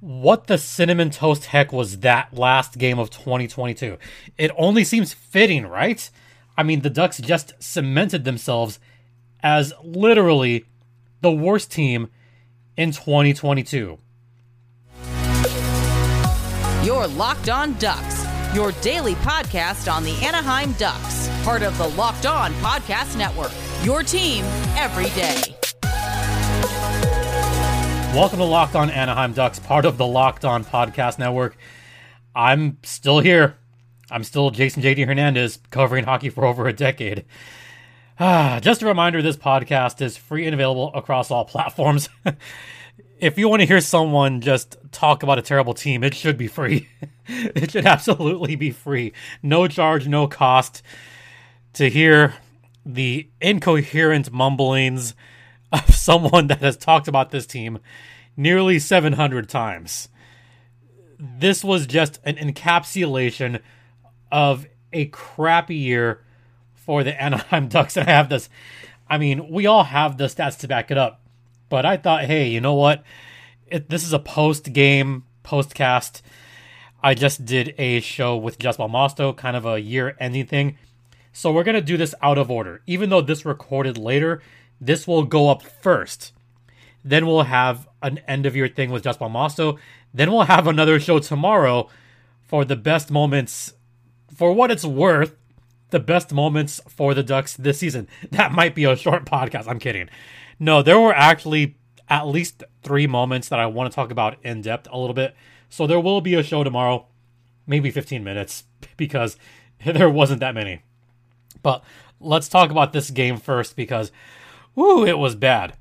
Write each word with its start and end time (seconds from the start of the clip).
what 0.00 0.46
the 0.46 0.58
cinnamon 0.58 1.10
toast 1.10 1.46
heck 1.46 1.72
was 1.72 2.00
that 2.00 2.34
last 2.36 2.78
game 2.78 2.98
of 2.98 3.10
2022? 3.10 3.98
It 4.38 4.50
only 4.56 4.84
seems 4.84 5.12
fitting, 5.12 5.66
right? 5.66 6.10
I 6.56 6.62
mean, 6.62 6.80
the 6.80 6.90
Ducks 6.90 7.18
just 7.18 7.54
cemented 7.58 8.24
themselves 8.24 8.80
as 9.42 9.72
literally 9.82 10.64
the 11.20 11.30
worst 11.30 11.70
team 11.70 12.08
in 12.76 12.92
2022. 12.92 13.98
Your 16.82 17.06
Locked 17.06 17.50
On 17.50 17.74
Ducks, 17.78 18.24
your 18.54 18.72
daily 18.80 19.14
podcast 19.16 19.92
on 19.92 20.02
the 20.02 20.14
Anaheim 20.24 20.72
Ducks, 20.72 21.28
part 21.44 21.62
of 21.62 21.76
the 21.76 21.88
Locked 21.88 22.24
On 22.24 22.52
Podcast 22.54 23.18
Network. 23.18 23.52
Your 23.84 24.02
team 24.02 24.44
every 24.76 25.10
day. 25.10 25.59
Welcome 28.14 28.40
to 28.40 28.44
Locked 28.44 28.74
On 28.74 28.90
Anaheim 28.90 29.32
Ducks, 29.32 29.60
part 29.60 29.84
of 29.84 29.96
the 29.96 30.06
Locked 30.06 30.44
On 30.44 30.64
Podcast 30.64 31.20
Network. 31.20 31.56
I'm 32.34 32.76
still 32.82 33.20
here. 33.20 33.56
I'm 34.10 34.24
still 34.24 34.50
Jason 34.50 34.82
JD 34.82 35.06
Hernandez, 35.06 35.60
covering 35.70 36.04
hockey 36.04 36.28
for 36.28 36.44
over 36.44 36.66
a 36.66 36.72
decade. 36.72 37.24
Ah, 38.18 38.58
just 38.60 38.82
a 38.82 38.86
reminder 38.86 39.22
this 39.22 39.36
podcast 39.36 40.02
is 40.02 40.16
free 40.16 40.44
and 40.44 40.52
available 40.52 40.90
across 40.92 41.30
all 41.30 41.44
platforms. 41.44 42.08
if 43.20 43.38
you 43.38 43.48
want 43.48 43.60
to 43.60 43.66
hear 43.66 43.80
someone 43.80 44.40
just 44.40 44.76
talk 44.90 45.22
about 45.22 45.38
a 45.38 45.42
terrible 45.42 45.72
team, 45.72 46.02
it 46.02 46.14
should 46.14 46.36
be 46.36 46.48
free. 46.48 46.88
it 47.28 47.70
should 47.70 47.86
absolutely 47.86 48.56
be 48.56 48.72
free. 48.72 49.12
No 49.40 49.68
charge, 49.68 50.08
no 50.08 50.26
cost 50.26 50.82
to 51.74 51.88
hear 51.88 52.34
the 52.84 53.30
incoherent 53.40 54.32
mumblings 54.32 55.14
of 55.72 55.94
someone 55.94 56.48
that 56.48 56.60
has 56.60 56.76
talked 56.76 57.08
about 57.08 57.30
this 57.30 57.46
team 57.46 57.78
nearly 58.36 58.78
700 58.78 59.48
times. 59.48 60.08
This 61.18 61.62
was 61.62 61.86
just 61.86 62.18
an 62.24 62.36
encapsulation 62.36 63.60
of 64.32 64.66
a 64.92 65.06
crappy 65.06 65.76
year 65.76 66.24
for 66.74 67.04
the 67.04 67.20
Anaheim 67.22 67.68
Ducks. 67.68 67.96
And 67.96 68.08
I 68.08 68.12
have 68.12 68.28
this, 68.28 68.48
I 69.08 69.18
mean, 69.18 69.50
we 69.50 69.66
all 69.66 69.84
have 69.84 70.16
the 70.16 70.24
stats 70.24 70.58
to 70.60 70.68
back 70.68 70.90
it 70.90 70.98
up. 70.98 71.20
But 71.68 71.86
I 71.86 71.96
thought, 71.96 72.24
hey, 72.24 72.48
you 72.48 72.60
know 72.60 72.74
what? 72.74 73.04
It, 73.66 73.88
this 73.88 74.02
is 74.04 74.12
a 74.12 74.18
post 74.18 74.72
game, 74.72 75.24
post 75.42 75.74
cast. 75.74 76.22
I 77.02 77.14
just 77.14 77.44
did 77.44 77.74
a 77.78 78.00
show 78.00 78.36
with 78.36 78.58
Jess 78.58 78.76
Belmosto, 78.76 79.36
kind 79.36 79.56
of 79.56 79.64
a 79.64 79.80
year 79.80 80.16
ending 80.18 80.46
thing. 80.46 80.78
So 81.32 81.52
we're 81.52 81.64
going 81.64 81.76
to 81.76 81.80
do 81.80 81.96
this 81.96 82.14
out 82.20 82.38
of 82.38 82.50
order. 82.50 82.82
Even 82.86 83.08
though 83.08 83.20
this 83.20 83.44
recorded 83.44 83.96
later, 83.96 84.42
this 84.80 85.06
will 85.06 85.24
go 85.24 85.48
up 85.48 85.62
first. 85.62 86.32
Then 87.04 87.26
we'll 87.26 87.42
have 87.42 87.88
an 88.02 88.18
end 88.26 88.46
of 88.46 88.56
year 88.56 88.68
thing 88.68 88.90
with 88.90 89.04
Jess 89.04 89.16
Belmosto. 89.18 89.78
Then 90.12 90.30
we'll 90.30 90.42
have 90.42 90.66
another 90.66 90.98
show 90.98 91.18
tomorrow 91.18 91.88
for 92.42 92.64
the 92.64 92.76
best 92.76 93.10
moments, 93.10 93.74
for 94.34 94.52
what 94.52 94.70
it's 94.70 94.84
worth, 94.84 95.36
the 95.90 96.00
best 96.00 96.32
moments 96.32 96.80
for 96.88 97.14
the 97.14 97.22
Ducks 97.22 97.56
this 97.56 97.78
season. 97.78 98.08
That 98.30 98.52
might 98.52 98.74
be 98.74 98.84
a 98.84 98.96
short 98.96 99.24
podcast. 99.26 99.68
I'm 99.68 99.78
kidding. 99.78 100.08
No, 100.58 100.82
there 100.82 100.98
were 100.98 101.14
actually 101.14 101.76
at 102.08 102.26
least 102.26 102.64
three 102.82 103.06
moments 103.06 103.48
that 103.48 103.60
I 103.60 103.66
want 103.66 103.90
to 103.90 103.94
talk 103.94 104.10
about 104.10 104.36
in 104.42 104.62
depth 104.62 104.88
a 104.90 104.98
little 104.98 105.14
bit. 105.14 105.34
So 105.68 105.86
there 105.86 106.00
will 106.00 106.20
be 106.20 106.34
a 106.34 106.42
show 106.42 106.64
tomorrow, 106.64 107.06
maybe 107.66 107.90
15 107.90 108.24
minutes, 108.24 108.64
because 108.96 109.36
there 109.84 110.10
wasn't 110.10 110.40
that 110.40 110.54
many. 110.54 110.82
But 111.62 111.84
let's 112.18 112.48
talk 112.48 112.70
about 112.70 112.92
this 112.92 113.10
game 113.10 113.36
first 113.36 113.76
because, 113.76 114.10
whoo, 114.74 115.04
it 115.04 115.18
was 115.18 115.34
bad. 115.34 115.76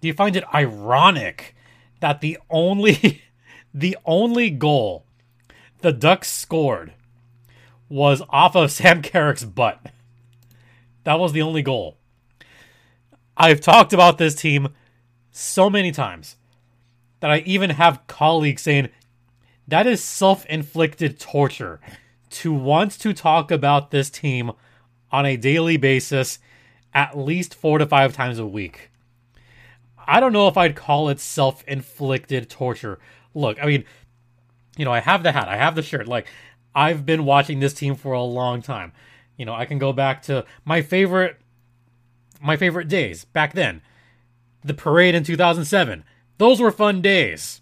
Do 0.00 0.08
you 0.08 0.14
find 0.14 0.36
it 0.36 0.44
ironic 0.54 1.54
that 2.00 2.20
the 2.20 2.38
only, 2.50 3.22
the 3.74 3.96
only 4.04 4.50
goal 4.50 5.04
the 5.80 5.92
Ducks 5.92 6.30
scored 6.30 6.92
was 7.88 8.22
off 8.28 8.56
of 8.56 8.70
Sam 8.72 9.02
Carrick's 9.02 9.44
butt? 9.44 9.80
That 11.04 11.18
was 11.18 11.32
the 11.32 11.42
only 11.42 11.62
goal. 11.62 11.98
I've 13.36 13.60
talked 13.60 13.92
about 13.92 14.18
this 14.18 14.34
team 14.34 14.68
so 15.30 15.70
many 15.70 15.90
times 15.90 16.36
that 17.20 17.30
I 17.30 17.38
even 17.38 17.70
have 17.70 18.06
colleagues 18.06 18.62
saying 18.62 18.90
that 19.66 19.86
is 19.86 20.02
self 20.02 20.44
inflicted 20.46 21.18
torture 21.18 21.80
to 22.30 22.52
want 22.52 22.92
to 23.00 23.12
talk 23.12 23.50
about 23.50 23.90
this 23.90 24.10
team 24.10 24.52
on 25.10 25.26
a 25.26 25.36
daily 25.36 25.76
basis 25.76 26.38
at 26.94 27.16
least 27.16 27.54
four 27.54 27.78
to 27.78 27.86
five 27.86 28.14
times 28.14 28.38
a 28.38 28.46
week. 28.46 28.90
I 30.06 30.20
don't 30.20 30.32
know 30.32 30.48
if 30.48 30.56
I'd 30.56 30.76
call 30.76 31.08
it 31.08 31.20
self 31.20 31.64
inflicted 31.66 32.50
torture. 32.50 32.98
Look, 33.34 33.62
I 33.62 33.66
mean, 33.66 33.84
you 34.76 34.84
know, 34.84 34.92
I 34.92 35.00
have 35.00 35.22
the 35.22 35.32
hat, 35.32 35.48
I 35.48 35.56
have 35.56 35.74
the 35.74 35.82
shirt. 35.82 36.08
Like, 36.08 36.26
I've 36.74 37.06
been 37.06 37.24
watching 37.24 37.60
this 37.60 37.74
team 37.74 37.94
for 37.94 38.12
a 38.12 38.22
long 38.22 38.62
time. 38.62 38.92
You 39.36 39.46
know, 39.46 39.54
I 39.54 39.64
can 39.64 39.78
go 39.78 39.92
back 39.92 40.22
to 40.22 40.44
my 40.64 40.82
favorite 40.82 41.38
my 42.40 42.56
favorite 42.56 42.88
days 42.88 43.24
back 43.24 43.54
then. 43.54 43.82
The 44.64 44.74
parade 44.74 45.14
in 45.14 45.24
2007. 45.24 46.04
Those 46.38 46.60
were 46.60 46.72
fun 46.72 47.00
days. 47.00 47.60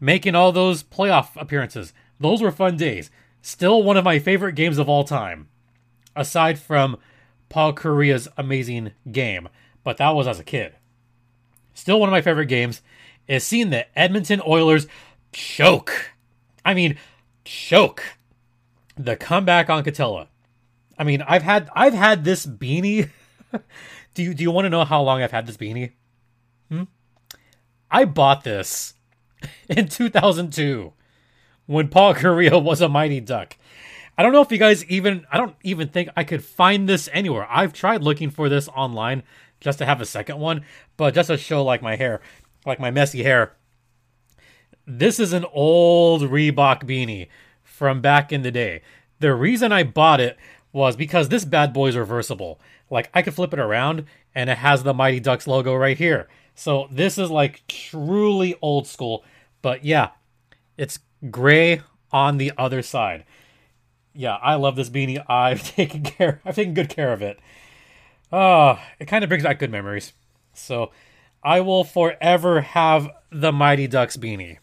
Making 0.00 0.34
all 0.34 0.52
those 0.52 0.82
playoff 0.82 1.40
appearances. 1.40 1.92
Those 2.20 2.40
were 2.40 2.52
fun 2.52 2.76
days. 2.76 3.10
Still 3.40 3.82
one 3.82 3.96
of 3.96 4.04
my 4.04 4.18
favorite 4.18 4.54
games 4.54 4.78
of 4.78 4.88
all 4.88 5.04
time. 5.04 5.48
Aside 6.14 6.58
from 6.58 6.98
Paul 7.52 7.74
Kariya's 7.74 8.28
amazing 8.38 8.92
game, 9.10 9.46
but 9.84 9.98
that 9.98 10.14
was 10.14 10.26
as 10.26 10.40
a 10.40 10.44
kid. 10.44 10.72
Still 11.74 12.00
one 12.00 12.08
of 12.08 12.12
my 12.12 12.22
favorite 12.22 12.46
games 12.46 12.80
is 13.28 13.44
seeing 13.44 13.68
the 13.68 13.86
Edmonton 13.96 14.40
Oilers 14.46 14.86
choke. 15.32 16.12
I 16.64 16.72
mean, 16.72 16.96
choke. 17.44 18.02
The 18.96 19.16
comeback 19.16 19.68
on 19.68 19.84
Katella. 19.84 20.28
I 20.98 21.04
mean, 21.04 21.20
I've 21.20 21.42
had 21.42 21.68
I've 21.74 21.92
had 21.92 22.24
this 22.24 22.46
beanie. 22.46 23.10
do 24.14 24.22
you 24.22 24.32
do 24.32 24.42
you 24.42 24.50
want 24.50 24.64
to 24.64 24.70
know 24.70 24.86
how 24.86 25.02
long 25.02 25.20
I've 25.20 25.30
had 25.30 25.46
this 25.46 25.58
beanie? 25.58 25.92
Hmm? 26.70 26.84
I 27.90 28.06
bought 28.06 28.44
this 28.44 28.94
in 29.68 29.88
2002 29.88 30.94
when 31.66 31.88
Paul 31.88 32.14
Kariya 32.14 32.62
was 32.62 32.80
a 32.80 32.88
mighty 32.88 33.20
duck. 33.20 33.58
I 34.16 34.22
don't 34.22 34.32
know 34.32 34.42
if 34.42 34.52
you 34.52 34.58
guys 34.58 34.84
even 34.86 35.26
I 35.30 35.38
don't 35.38 35.56
even 35.62 35.88
think 35.88 36.10
I 36.16 36.24
could 36.24 36.44
find 36.44 36.88
this 36.88 37.08
anywhere. 37.12 37.46
I've 37.50 37.72
tried 37.72 38.02
looking 38.02 38.30
for 38.30 38.48
this 38.48 38.68
online 38.68 39.22
just 39.60 39.78
to 39.78 39.86
have 39.86 40.00
a 40.00 40.06
second 40.06 40.38
one, 40.38 40.64
but 40.96 41.14
just 41.14 41.28
to 41.28 41.38
show 41.38 41.64
like 41.64 41.82
my 41.82 41.96
hair, 41.96 42.20
like 42.66 42.80
my 42.80 42.90
messy 42.90 43.22
hair. 43.22 43.54
This 44.86 45.20
is 45.20 45.32
an 45.32 45.46
old 45.52 46.22
Reebok 46.22 46.82
beanie 46.84 47.28
from 47.62 48.00
back 48.00 48.32
in 48.32 48.42
the 48.42 48.50
day. 48.50 48.82
The 49.20 49.34
reason 49.34 49.72
I 49.72 49.84
bought 49.84 50.20
it 50.20 50.36
was 50.72 50.96
because 50.96 51.28
this 51.28 51.44
bad 51.44 51.72
boy 51.72 51.88
is 51.88 51.96
reversible. 51.96 52.60
Like 52.90 53.08
I 53.14 53.22
could 53.22 53.34
flip 53.34 53.52
it 53.52 53.60
around 53.60 54.04
and 54.34 54.50
it 54.50 54.58
has 54.58 54.82
the 54.82 54.94
Mighty 54.94 55.20
Ducks 55.20 55.46
logo 55.46 55.74
right 55.74 55.96
here. 55.96 56.28
So 56.54 56.88
this 56.90 57.18
is 57.18 57.30
like 57.30 57.62
truly 57.68 58.56
old 58.60 58.86
school. 58.86 59.24
But 59.62 59.84
yeah, 59.84 60.10
it's 60.76 60.98
gray 61.30 61.82
on 62.10 62.36
the 62.36 62.52
other 62.58 62.82
side. 62.82 63.24
Yeah, 64.14 64.36
I 64.36 64.54
love 64.56 64.76
this 64.76 64.90
beanie. 64.90 65.24
I've 65.28 65.62
taken 65.76 66.02
care 66.02 66.40
I've 66.44 66.56
taken 66.56 66.74
good 66.74 66.88
care 66.88 67.12
of 67.12 67.22
it. 67.22 67.38
Oh, 68.32 68.78
it 68.98 69.06
kind 69.06 69.24
of 69.24 69.28
brings 69.28 69.44
back 69.44 69.58
good 69.58 69.70
memories. 69.70 70.12
So 70.54 70.90
I 71.42 71.60
will 71.60 71.84
forever 71.84 72.60
have 72.60 73.10
the 73.30 73.52
Mighty 73.52 73.86
Ducks 73.86 74.16
beanie. 74.16 74.58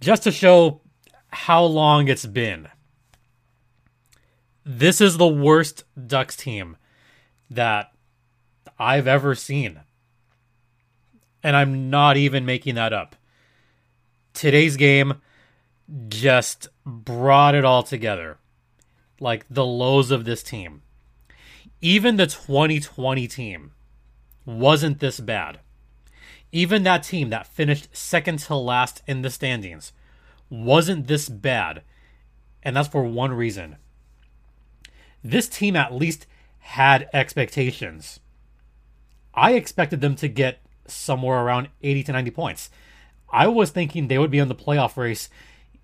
Just 0.00 0.24
to 0.24 0.32
show 0.32 0.80
how 1.28 1.64
long 1.64 2.08
it's 2.08 2.26
been. 2.26 2.68
This 4.64 5.00
is 5.00 5.18
the 5.18 5.28
worst 5.28 5.84
Ducks 6.06 6.36
team 6.36 6.76
that 7.50 7.92
I've 8.78 9.06
ever 9.06 9.34
seen. 9.34 9.80
And 11.42 11.54
I'm 11.54 11.90
not 11.90 12.16
even 12.16 12.46
making 12.46 12.76
that 12.76 12.92
up. 12.92 13.16
Today's 14.32 14.76
game 14.76 15.20
just 16.08 16.68
brought 16.86 17.54
it 17.54 17.64
all 17.64 17.82
together. 17.82 18.38
Like 19.20 19.46
the 19.48 19.64
lows 19.64 20.10
of 20.10 20.24
this 20.24 20.42
team. 20.42 20.82
Even 21.80 22.16
the 22.16 22.26
2020 22.26 23.28
team 23.28 23.72
wasn't 24.44 25.00
this 25.00 25.20
bad. 25.20 25.60
Even 26.52 26.82
that 26.84 27.02
team 27.02 27.30
that 27.30 27.46
finished 27.46 27.88
second 27.92 28.38
to 28.40 28.54
last 28.54 29.02
in 29.06 29.22
the 29.22 29.30
standings 29.30 29.92
wasn't 30.48 31.06
this 31.06 31.28
bad. 31.28 31.82
And 32.62 32.76
that's 32.76 32.88
for 32.88 33.02
one 33.02 33.32
reason. 33.32 33.76
This 35.22 35.48
team 35.48 35.74
at 35.74 35.94
least 35.94 36.26
had 36.60 37.08
expectations. 37.12 38.20
I 39.34 39.52
expected 39.52 40.00
them 40.00 40.14
to 40.16 40.28
get 40.28 40.60
somewhere 40.86 41.40
around 41.40 41.68
80 41.82 42.04
to 42.04 42.12
90 42.12 42.30
points. 42.30 42.70
I 43.30 43.48
was 43.48 43.70
thinking 43.70 44.08
they 44.08 44.18
would 44.18 44.30
be 44.30 44.38
in 44.38 44.48
the 44.48 44.54
playoff 44.54 44.96
race 44.96 45.28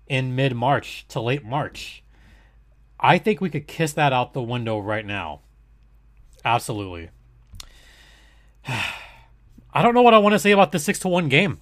in 0.07 0.35
mid 0.35 0.55
March 0.55 1.05
to 1.09 1.19
late 1.19 1.43
March. 1.43 2.00
I 3.01 3.17
think 3.17 3.41
we 3.41 3.49
could 3.49 3.67
kiss 3.67 3.93
that 3.93 4.13
out 4.13 4.33
the 4.33 4.43
window 4.43 4.79
right 4.79 5.05
now. 5.05 5.41
Absolutely. 6.45 7.09
I 8.67 9.81
don't 9.81 9.93
know 9.93 10.01
what 10.01 10.13
I 10.13 10.19
want 10.19 10.33
to 10.33 10.39
say 10.39 10.51
about 10.51 10.71
the 10.71 10.79
6 10.79 10.99
to 10.99 11.07
1 11.07 11.29
game. 11.29 11.61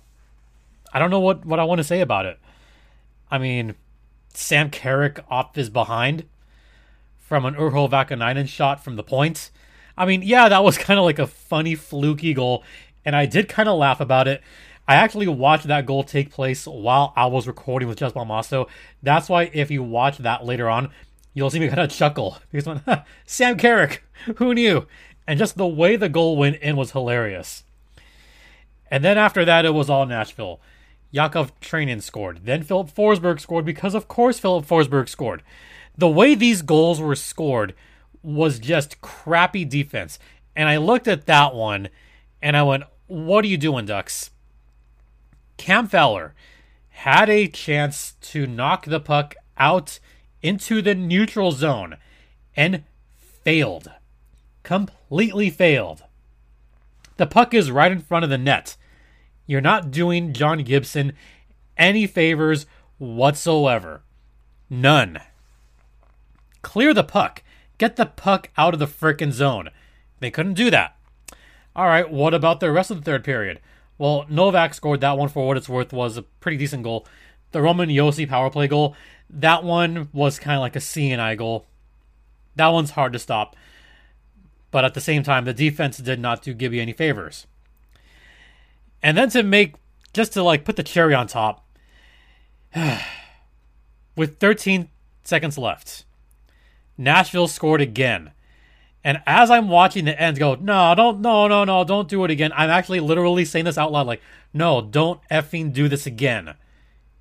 I 0.91 0.99
don't 0.99 1.11
know 1.11 1.19
what, 1.19 1.45
what 1.45 1.59
I 1.59 1.63
want 1.63 1.79
to 1.79 1.83
say 1.83 2.01
about 2.01 2.25
it. 2.25 2.39
I 3.29 3.37
mean, 3.37 3.75
Sam 4.33 4.69
Carrick 4.69 5.23
off 5.29 5.55
his 5.55 5.69
behind 5.69 6.25
from 7.19 7.45
an 7.45 7.53
Urho 7.55 7.89
Vaakanainen 7.89 8.47
shot 8.47 8.83
from 8.83 8.95
the 8.95 9.03
point. 9.03 9.51
I 9.95 10.05
mean, 10.05 10.23
yeah, 10.23 10.49
that 10.49 10.63
was 10.63 10.77
kind 10.79 10.99
of 10.99 11.05
like 11.05 11.19
a 11.19 11.27
funny, 11.27 11.75
fluky 11.75 12.33
goal, 12.33 12.63
and 13.05 13.15
I 13.15 13.25
did 13.25 13.47
kind 13.47 13.69
of 13.69 13.77
laugh 13.77 13.99
about 14.01 14.27
it. 14.27 14.41
I 14.87 14.95
actually 14.95 15.27
watched 15.27 15.67
that 15.67 15.85
goal 15.85 16.03
take 16.03 16.31
place 16.31 16.65
while 16.65 17.13
I 17.15 17.27
was 17.27 17.45
recording 17.45 17.87
with 17.87 17.99
Jess 17.99 18.13
Belmosto. 18.13 18.67
That's 19.03 19.29
why 19.29 19.51
if 19.53 19.69
you 19.69 19.83
watch 19.83 20.17
that 20.17 20.43
later 20.43 20.67
on, 20.67 20.89
you'll 21.39 21.49
see 21.49 21.59
me 21.59 21.69
kind 21.69 21.79
of 21.79 21.89
chuckle 21.89 22.37
because 22.51 22.67
when 22.67 22.81
Sam 23.25 23.57
Carrick, 23.57 24.03
who 24.35 24.53
knew? 24.53 24.85
And 25.25 25.39
just 25.39 25.57
the 25.57 25.67
way 25.67 25.95
the 25.95 26.09
goal 26.09 26.37
went 26.37 26.57
in 26.57 26.75
was 26.75 26.91
hilarious. 26.91 27.63
And 28.91 29.03
then 29.03 29.17
after 29.17 29.45
that, 29.45 29.65
it 29.65 29.73
was 29.73 29.89
all 29.89 30.05
Nashville. 30.05 30.59
Yakov 31.11 31.57
Trenin 31.61 32.01
scored. 32.01 32.41
Then 32.43 32.63
Filip 32.63 32.89
Forsberg 32.93 33.39
scored 33.39 33.65
because, 33.65 33.95
of 33.95 34.07
course, 34.07 34.37
Filip 34.37 34.65
Forsberg 34.65 35.07
scored. 35.07 35.41
The 35.97 36.09
way 36.09 36.35
these 36.35 36.61
goals 36.61 36.99
were 36.99 37.15
scored 37.15 37.73
was 38.21 38.59
just 38.59 39.01
crappy 39.01 39.63
defense. 39.63 40.19
And 40.55 40.67
I 40.67 40.77
looked 40.77 41.07
at 41.07 41.25
that 41.27 41.55
one 41.55 41.89
and 42.41 42.57
I 42.57 42.63
went, 42.63 42.83
What 43.07 43.45
are 43.45 43.47
you 43.47 43.57
doing, 43.57 43.85
Ducks? 43.85 44.31
Cam 45.57 45.87
Fowler 45.87 46.33
had 46.89 47.29
a 47.29 47.47
chance 47.47 48.15
to 48.21 48.45
knock 48.45 48.85
the 48.85 48.99
puck 48.99 49.35
out 49.57 49.99
into 50.41 50.81
the 50.81 50.95
neutral 50.95 51.51
zone 51.51 51.97
and 52.55 52.83
failed. 53.15 53.91
Completely 54.63 55.49
failed. 55.49 56.03
The 57.17 57.27
puck 57.27 57.53
is 57.53 57.71
right 57.71 57.91
in 57.91 57.99
front 57.99 58.23
of 58.23 58.29
the 58.29 58.37
net. 58.37 58.77
You're 59.45 59.61
not 59.61 59.91
doing 59.91 60.33
John 60.33 60.63
Gibson 60.63 61.13
any 61.77 62.05
favors 62.05 62.65
whatsoever. 62.97 64.03
None. 64.69 65.19
Clear 66.61 66.93
the 66.93 67.03
puck. 67.03 67.41
Get 67.77 67.95
the 67.95 68.05
puck 68.05 68.49
out 68.57 68.73
of 68.73 68.79
the 68.79 68.85
frickin' 68.85 69.31
zone. 69.31 69.69
They 70.19 70.29
couldn't 70.29 70.53
do 70.53 70.69
that. 70.69 70.97
All 71.75 71.87
right, 71.87 72.09
what 72.09 72.33
about 72.33 72.59
the 72.59 72.71
rest 72.71 72.91
of 72.91 72.97
the 72.97 73.03
third 73.03 73.23
period? 73.23 73.61
Well, 73.97 74.25
Novak 74.29 74.73
scored 74.73 75.01
that 75.01 75.17
one 75.17 75.29
for 75.29 75.47
what 75.47 75.57
it's 75.57 75.69
worth 75.69 75.93
was 75.93 76.17
a 76.17 76.23
pretty 76.23 76.57
decent 76.57 76.83
goal. 76.83 77.07
The 77.51 77.61
Roman 77.61 77.89
Josi 77.89 78.27
power 78.27 78.49
play 78.49 78.67
goal, 78.67 78.95
that 79.29 79.63
one 79.63 80.09
was 80.13 80.39
kind 80.39 80.55
of 80.55 80.61
like 80.61 80.75
a 80.75 80.79
CNI 80.79 81.37
goal. 81.37 81.65
That 82.55 82.67
one's 82.67 82.91
hard 82.91 83.13
to 83.13 83.19
stop. 83.19 83.55
But 84.71 84.85
at 84.85 84.93
the 84.93 85.01
same 85.01 85.23
time, 85.23 85.45
the 85.45 85.53
defense 85.53 85.97
did 85.97 86.19
not 86.19 86.41
do 86.43 86.53
Gibby 86.53 86.79
any 86.79 86.93
favors. 86.93 87.47
And 89.01 89.17
then 89.17 89.29
to 89.29 89.43
make, 89.43 89.75
just 90.13 90.33
to 90.33 90.43
like 90.43 90.65
put 90.65 90.75
the 90.75 90.83
cherry 90.83 91.13
on 91.13 91.27
top, 91.27 91.65
with 94.15 94.39
13 94.39 94.89
seconds 95.23 95.57
left, 95.57 96.05
Nashville 96.97 97.47
scored 97.47 97.81
again. 97.81 98.31
And 99.03 99.21
as 99.25 99.49
I'm 99.49 99.69
watching 99.69 100.05
the 100.05 100.21
end 100.21 100.37
go, 100.37 100.55
no, 100.55 100.93
don't, 100.95 101.21
no, 101.21 101.47
no, 101.47 101.63
no, 101.63 101.83
don't 101.83 102.09
do 102.09 102.23
it 102.25 102.31
again. 102.31 102.51
I'm 102.53 102.69
actually 102.69 102.99
literally 102.99 103.45
saying 103.45 103.65
this 103.65 103.77
out 103.77 103.91
loud, 103.91 104.07
like, 104.07 104.21
no, 104.53 104.81
don't 104.81 105.21
effing 105.29 105.71
do 105.71 105.87
this 105.87 106.05
again. 106.05 106.55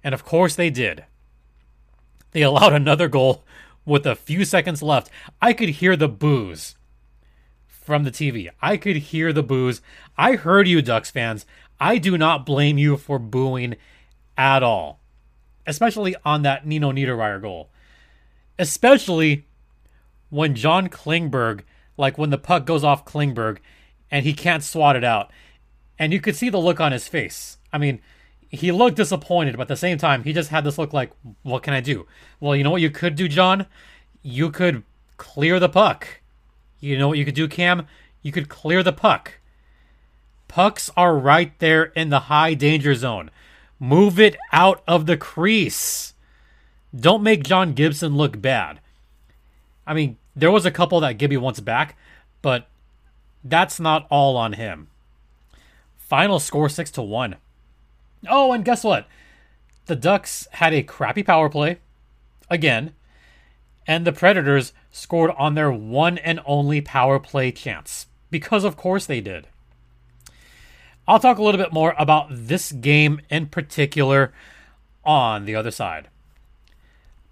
And 0.02 0.14
of 0.14 0.24
course 0.24 0.54
they 0.54 0.70
did. 0.70 1.04
They 2.32 2.42
allowed 2.42 2.72
another 2.72 3.08
goal 3.08 3.44
with 3.84 4.06
a 4.06 4.14
few 4.16 4.44
seconds 4.44 4.82
left. 4.82 5.10
I 5.40 5.52
could 5.52 5.70
hear 5.70 5.96
the 5.96 6.08
boos 6.08 6.76
from 7.66 8.04
the 8.04 8.10
TV. 8.10 8.50
I 8.60 8.76
could 8.76 8.96
hear 8.96 9.32
the 9.32 9.42
boos. 9.42 9.80
I 10.16 10.34
heard 10.34 10.68
you, 10.68 10.82
Ducks 10.82 11.10
fans. 11.10 11.46
I 11.80 11.98
do 11.98 12.18
not 12.18 12.44
blame 12.44 12.76
you 12.76 12.96
for 12.96 13.18
booing 13.18 13.76
at 14.36 14.62
all, 14.62 15.00
especially 15.66 16.14
on 16.24 16.42
that 16.42 16.66
Nino 16.66 16.92
Niederreiter 16.92 17.40
goal. 17.40 17.70
Especially 18.58 19.46
when 20.28 20.54
John 20.54 20.88
Klingberg, 20.88 21.62
like 21.96 22.18
when 22.18 22.30
the 22.30 22.38
puck 22.38 22.66
goes 22.66 22.84
off 22.84 23.04
Klingberg 23.04 23.58
and 24.10 24.26
he 24.26 24.32
can't 24.34 24.62
swat 24.62 24.96
it 24.96 25.04
out. 25.04 25.30
And 25.98 26.12
you 26.12 26.20
could 26.20 26.36
see 26.36 26.50
the 26.50 26.58
look 26.58 26.80
on 26.80 26.92
his 26.92 27.08
face. 27.08 27.58
I 27.72 27.78
mean, 27.78 28.00
he 28.48 28.72
looked 28.72 28.96
disappointed, 28.96 29.56
but 29.56 29.62
at 29.62 29.68
the 29.68 29.76
same 29.76 29.98
time, 29.98 30.24
he 30.24 30.32
just 30.32 30.50
had 30.50 30.64
this 30.64 30.78
look 30.78 30.92
like, 30.92 31.12
what 31.42 31.62
can 31.62 31.74
I 31.74 31.80
do? 31.80 32.06
Well, 32.40 32.56
you 32.56 32.64
know 32.64 32.70
what 32.70 32.80
you 32.80 32.90
could 32.90 33.14
do, 33.14 33.28
John? 33.28 33.66
You 34.22 34.50
could 34.50 34.84
clear 35.16 35.60
the 35.60 35.68
puck. 35.68 36.20
You 36.80 36.96
know 36.96 37.08
what 37.08 37.18
you 37.18 37.24
could 37.24 37.34
do, 37.34 37.48
Cam? 37.48 37.86
You 38.22 38.32
could 38.32 38.48
clear 38.48 38.82
the 38.82 38.92
puck. 38.92 39.34
Pucks 40.48 40.90
are 40.96 41.16
right 41.16 41.52
there 41.58 41.84
in 41.84 42.08
the 42.08 42.20
high 42.20 42.54
danger 42.54 42.94
zone. 42.94 43.30
Move 43.78 44.18
it 44.18 44.36
out 44.52 44.82
of 44.88 45.06
the 45.06 45.16
crease. 45.16 46.14
Don't 46.98 47.22
make 47.22 47.44
John 47.44 47.74
Gibson 47.74 48.16
look 48.16 48.40
bad. 48.40 48.80
I 49.86 49.92
mean, 49.92 50.16
there 50.34 50.50
was 50.50 50.64
a 50.64 50.70
couple 50.70 51.00
that 51.00 51.18
Gibby 51.18 51.36
wants 51.36 51.60
back, 51.60 51.96
but 52.40 52.66
that's 53.44 53.78
not 53.78 54.06
all 54.10 54.36
on 54.36 54.54
him. 54.54 54.88
Final 55.98 56.40
score 56.40 56.68
6 56.68 56.90
to 56.92 57.02
1. 57.02 57.36
Oh, 58.26 58.52
and 58.52 58.64
guess 58.64 58.82
what? 58.82 59.06
The 59.86 59.96
Ducks 59.96 60.48
had 60.52 60.74
a 60.74 60.82
crappy 60.82 61.22
power 61.22 61.48
play 61.48 61.78
again, 62.50 62.94
and 63.86 64.06
the 64.06 64.12
Predators 64.12 64.72
scored 64.90 65.30
on 65.38 65.54
their 65.54 65.70
one 65.70 66.18
and 66.18 66.40
only 66.44 66.80
power 66.80 67.18
play 67.18 67.52
chance 67.52 68.06
because 68.30 68.64
of 68.64 68.76
course 68.76 69.06
they 69.06 69.20
did. 69.20 69.46
I'll 71.06 71.18
talk 71.18 71.38
a 71.38 71.42
little 71.42 71.60
bit 71.60 71.72
more 71.72 71.94
about 71.98 72.28
this 72.30 72.70
game 72.70 73.22
in 73.30 73.46
particular 73.46 74.32
on 75.04 75.46
the 75.46 75.54
other 75.54 75.70
side. 75.70 76.08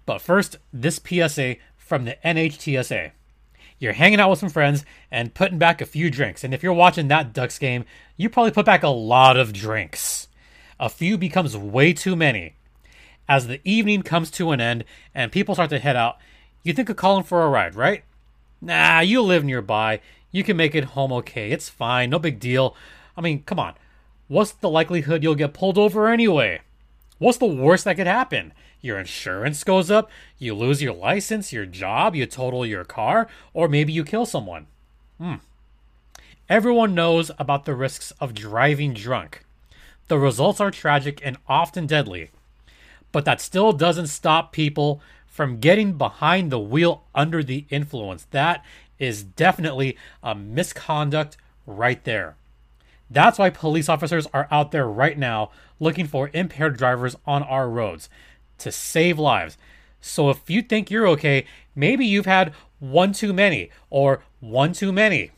But 0.07 0.21
first, 0.21 0.57
this 0.73 0.99
PSA 0.99 1.57
from 1.77 2.05
the 2.05 2.17
NHTSA. 2.25 3.11
You're 3.77 3.93
hanging 3.93 4.19
out 4.19 4.31
with 4.31 4.39
some 4.39 4.49
friends 4.49 4.83
and 5.11 5.35
putting 5.35 5.59
back 5.59 5.79
a 5.79 5.85
few 5.85 6.09
drinks. 6.09 6.43
And 6.43 6.53
if 6.53 6.63
you're 6.63 6.73
watching 6.73 7.07
that 7.09 7.33
Ducks 7.33 7.59
game, 7.59 7.85
you 8.15 8.29
probably 8.29 8.51
put 8.51 8.65
back 8.65 8.81
a 8.81 8.87
lot 8.87 9.37
of 9.37 9.53
drinks. 9.53 10.27
A 10.79 10.89
few 10.89 11.17
becomes 11.17 11.57
way 11.57 11.93
too 11.93 12.15
many. 12.15 12.55
As 13.27 13.47
the 13.47 13.61
evening 13.63 14.03
comes 14.03 14.31
to 14.31 14.51
an 14.51 14.61
end 14.61 14.85
and 15.13 15.31
people 15.31 15.55
start 15.55 15.69
to 15.71 15.79
head 15.79 15.95
out, 15.95 16.17
you 16.63 16.73
think 16.73 16.89
of 16.89 16.95
calling 16.95 17.23
for 17.23 17.43
a 17.43 17.49
ride, 17.49 17.75
right? 17.75 18.03
Nah, 18.61 18.99
you 18.99 19.21
live 19.21 19.43
nearby. 19.43 20.01
You 20.31 20.43
can 20.43 20.57
make 20.57 20.75
it 20.75 20.85
home 20.85 21.11
okay. 21.13 21.51
It's 21.51 21.69
fine. 21.69 22.09
No 22.09 22.19
big 22.19 22.39
deal. 22.39 22.75
I 23.15 23.21
mean, 23.21 23.43
come 23.43 23.59
on. 23.59 23.73
What's 24.27 24.51
the 24.51 24.69
likelihood 24.69 25.23
you'll 25.23 25.35
get 25.35 25.53
pulled 25.53 25.77
over 25.77 26.07
anyway? 26.07 26.61
What's 27.17 27.37
the 27.37 27.45
worst 27.45 27.85
that 27.85 27.95
could 27.95 28.07
happen? 28.07 28.53
your 28.81 28.97
insurance 28.97 29.63
goes 29.63 29.89
up, 29.89 30.09
you 30.37 30.53
lose 30.53 30.81
your 30.81 30.93
license, 30.93 31.53
your 31.53 31.65
job, 31.65 32.15
you 32.15 32.25
total 32.25 32.65
your 32.65 32.83
car, 32.83 33.27
or 33.53 33.67
maybe 33.67 33.91
you 33.91 34.03
kill 34.03 34.25
someone. 34.25 34.67
Hmm. 35.19 35.35
Everyone 36.49 36.95
knows 36.95 37.29
about 37.37 37.65
the 37.65 37.75
risks 37.75 38.11
of 38.19 38.33
driving 38.33 38.93
drunk. 38.93 39.43
The 40.07 40.17
results 40.17 40.59
are 40.59 40.71
tragic 40.71 41.21
and 41.23 41.37
often 41.47 41.85
deadly. 41.85 42.31
But 43.11 43.25
that 43.25 43.41
still 43.41 43.73
doesn't 43.73 44.07
stop 44.07 44.51
people 44.51 45.01
from 45.25 45.59
getting 45.59 45.93
behind 45.93 46.51
the 46.51 46.59
wheel 46.59 47.03
under 47.13 47.43
the 47.43 47.65
influence. 47.69 48.25
That 48.31 48.63
is 48.99 49.23
definitely 49.23 49.97
a 50.23 50.33
misconduct 50.33 51.37
right 51.65 52.03
there. 52.03 52.35
That's 53.09 53.37
why 53.37 53.49
police 53.49 53.87
officers 53.87 54.27
are 54.33 54.47
out 54.51 54.71
there 54.71 54.87
right 54.87 55.17
now 55.17 55.51
looking 55.79 56.07
for 56.07 56.29
impaired 56.33 56.77
drivers 56.77 57.15
on 57.25 57.43
our 57.43 57.69
roads 57.69 58.09
to 58.57 58.71
save 58.71 59.19
lives. 59.19 59.57
So 60.01 60.29
if 60.29 60.49
you 60.49 60.61
think 60.61 60.89
you're 60.89 61.07
okay, 61.07 61.45
maybe 61.75 62.05
you've 62.05 62.25
had 62.25 62.53
one 62.79 63.13
too 63.13 63.33
many 63.33 63.69
or 63.89 64.23
one 64.39 64.73
too 64.73 64.91
many. 64.91 65.31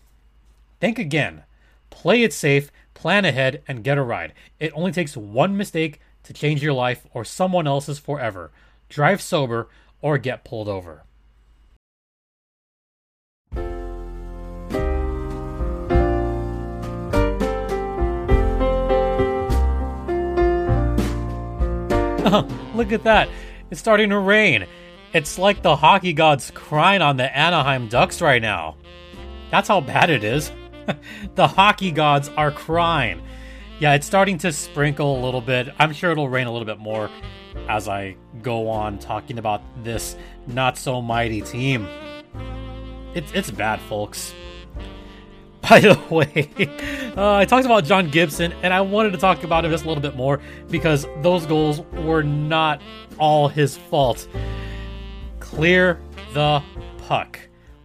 Think 0.79 0.97
again. 0.97 1.43
Play 1.89 2.23
it 2.23 2.33
safe, 2.33 2.71
plan 2.99 3.23
ahead, 3.23 3.63
and 3.65 3.81
get 3.83 3.97
a 3.97 4.03
ride. 4.03 4.33
It 4.59 4.73
only 4.75 4.91
takes 4.91 5.15
one 5.15 5.55
mistake 5.55 6.01
to 6.23 6.33
change 6.33 6.61
your 6.61 6.73
life 6.73 7.07
or 7.13 7.23
someone 7.23 7.65
else's 7.65 7.97
forever. 7.97 8.51
Drive 8.89 9.21
sober 9.21 9.69
or 10.01 10.17
get 10.17 10.43
pulled 10.43 10.67
over. 10.67 11.03
Look 22.75 22.91
at 22.91 23.03
that. 23.05 23.29
It's 23.71 23.79
starting 23.79 24.09
to 24.09 24.19
rain. 24.19 24.67
It's 25.13 25.39
like 25.39 25.61
the 25.61 25.77
hockey 25.77 26.11
gods 26.11 26.51
crying 26.53 27.01
on 27.01 27.15
the 27.15 27.35
Anaheim 27.35 27.87
Ducks 27.87 28.21
right 28.21 28.41
now. 28.41 28.75
That's 29.51 29.69
how 29.69 29.79
bad 29.79 30.09
it 30.09 30.25
is. 30.25 30.51
the 31.35 31.47
hockey 31.47 31.91
gods 31.91 32.29
are 32.29 32.51
crying. 32.51 33.21
Yeah, 33.79 33.93
it's 33.93 34.05
starting 34.05 34.37
to 34.39 34.51
sprinkle 34.51 35.19
a 35.19 35.21
little 35.23 35.41
bit. 35.41 35.69
I'm 35.79 35.93
sure 35.93 36.11
it'll 36.11 36.29
rain 36.29 36.47
a 36.47 36.51
little 36.51 36.65
bit 36.65 36.79
more 36.79 37.09
as 37.67 37.87
I 37.87 38.15
go 38.41 38.69
on 38.69 38.99
talking 38.99 39.37
about 39.37 39.61
this 39.83 40.15
not 40.47 40.77
so 40.77 41.01
mighty 41.01 41.41
team. 41.41 41.87
It's 43.13 43.31
it's 43.31 43.51
bad, 43.51 43.79
folks. 43.81 44.33
By 45.69 45.79
the 45.81 45.99
way, 46.09 46.49
uh, 47.17 47.35
I 47.35 47.45
talked 47.45 47.65
about 47.65 47.83
John 47.83 48.09
Gibson, 48.09 48.53
and 48.63 48.73
I 48.73 48.81
wanted 48.81 49.11
to 49.11 49.17
talk 49.17 49.43
about 49.43 49.65
him 49.65 49.71
just 49.71 49.83
a 49.83 49.87
little 49.87 50.01
bit 50.01 50.15
more 50.15 50.39
because 50.69 51.05
those 51.21 51.45
goals 51.45 51.81
were 52.03 52.23
not 52.23 52.81
all 53.17 53.49
his 53.49 53.77
fault. 53.77 54.27
Clear 55.39 55.99
the 56.33 56.63
puck. 57.07 57.39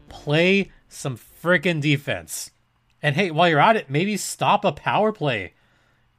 Play 0.08 0.70
some 0.88 1.16
freaking 1.16 1.80
defense. 1.80 2.52
And 3.04 3.16
hey, 3.16 3.30
while 3.30 3.50
you're 3.50 3.61
at 3.61 3.76
it, 3.76 3.90
maybe 3.90 4.16
stop 4.16 4.64
a 4.64 4.73
power 4.73 5.12
play. 5.12 5.52